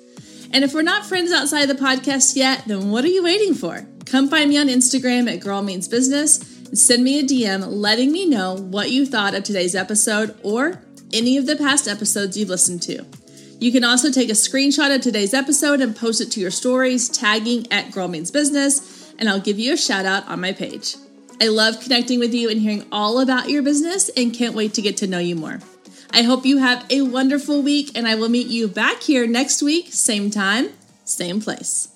And 0.51 0.63
if 0.63 0.73
we're 0.73 0.81
not 0.81 1.05
friends 1.05 1.31
outside 1.31 1.67
the 1.67 1.75
podcast 1.75 2.35
yet, 2.35 2.63
then 2.65 2.89
what 2.89 3.03
are 3.03 3.09
you 3.09 3.23
waiting 3.23 3.53
for? 3.53 3.87
Come 4.05 4.29
find 4.29 4.49
me 4.49 4.57
on 4.57 4.67
Instagram 4.67 5.31
at 5.31 5.41
Girl 5.41 5.61
Means 5.61 5.87
Business 5.87 6.39
and 6.67 6.79
send 6.79 7.03
me 7.03 7.19
a 7.19 7.23
DM 7.23 7.65
letting 7.67 8.11
me 8.11 8.25
know 8.25 8.55
what 8.55 8.89
you 8.89 9.05
thought 9.05 9.35
of 9.35 9.43
today's 9.43 9.75
episode 9.75 10.35
or 10.43 10.81
any 11.13 11.37
of 11.37 11.45
the 11.45 11.55
past 11.55 11.87
episodes 11.87 12.37
you've 12.37 12.49
listened 12.49 12.81
to. 12.83 13.05
You 13.59 13.71
can 13.71 13.83
also 13.83 14.11
take 14.11 14.29
a 14.29 14.33
screenshot 14.33 14.93
of 14.93 15.01
today's 15.01 15.33
episode 15.33 15.81
and 15.81 15.95
post 15.95 16.21
it 16.21 16.31
to 16.31 16.39
your 16.39 16.51
stories, 16.51 17.09
tagging 17.09 17.71
at 17.71 17.91
Girl 17.91 18.07
Means 18.07 18.31
Business, 18.31 19.13
and 19.17 19.27
I'll 19.27 19.39
give 19.39 19.59
you 19.59 19.73
a 19.73 19.77
shout 19.77 20.05
out 20.05 20.27
on 20.27 20.41
my 20.41 20.53
page. 20.53 20.95
I 21.39 21.49
love 21.49 21.79
connecting 21.79 22.19
with 22.19 22.33
you 22.33 22.49
and 22.49 22.59
hearing 22.59 22.85
all 22.91 23.19
about 23.19 23.49
your 23.49 23.61
business 23.61 24.09
and 24.09 24.33
can't 24.33 24.55
wait 24.55 24.73
to 24.73 24.81
get 24.81 24.97
to 24.97 25.07
know 25.07 25.19
you 25.19 25.35
more. 25.35 25.59
I 26.11 26.23
hope 26.23 26.45
you 26.45 26.57
have 26.57 26.85
a 26.89 27.01
wonderful 27.01 27.61
week, 27.61 27.91
and 27.95 28.07
I 28.07 28.15
will 28.15 28.29
meet 28.29 28.47
you 28.47 28.67
back 28.67 29.03
here 29.03 29.27
next 29.27 29.61
week, 29.61 29.93
same 29.93 30.31
time, 30.31 30.69
same 31.03 31.41
place. 31.41 31.89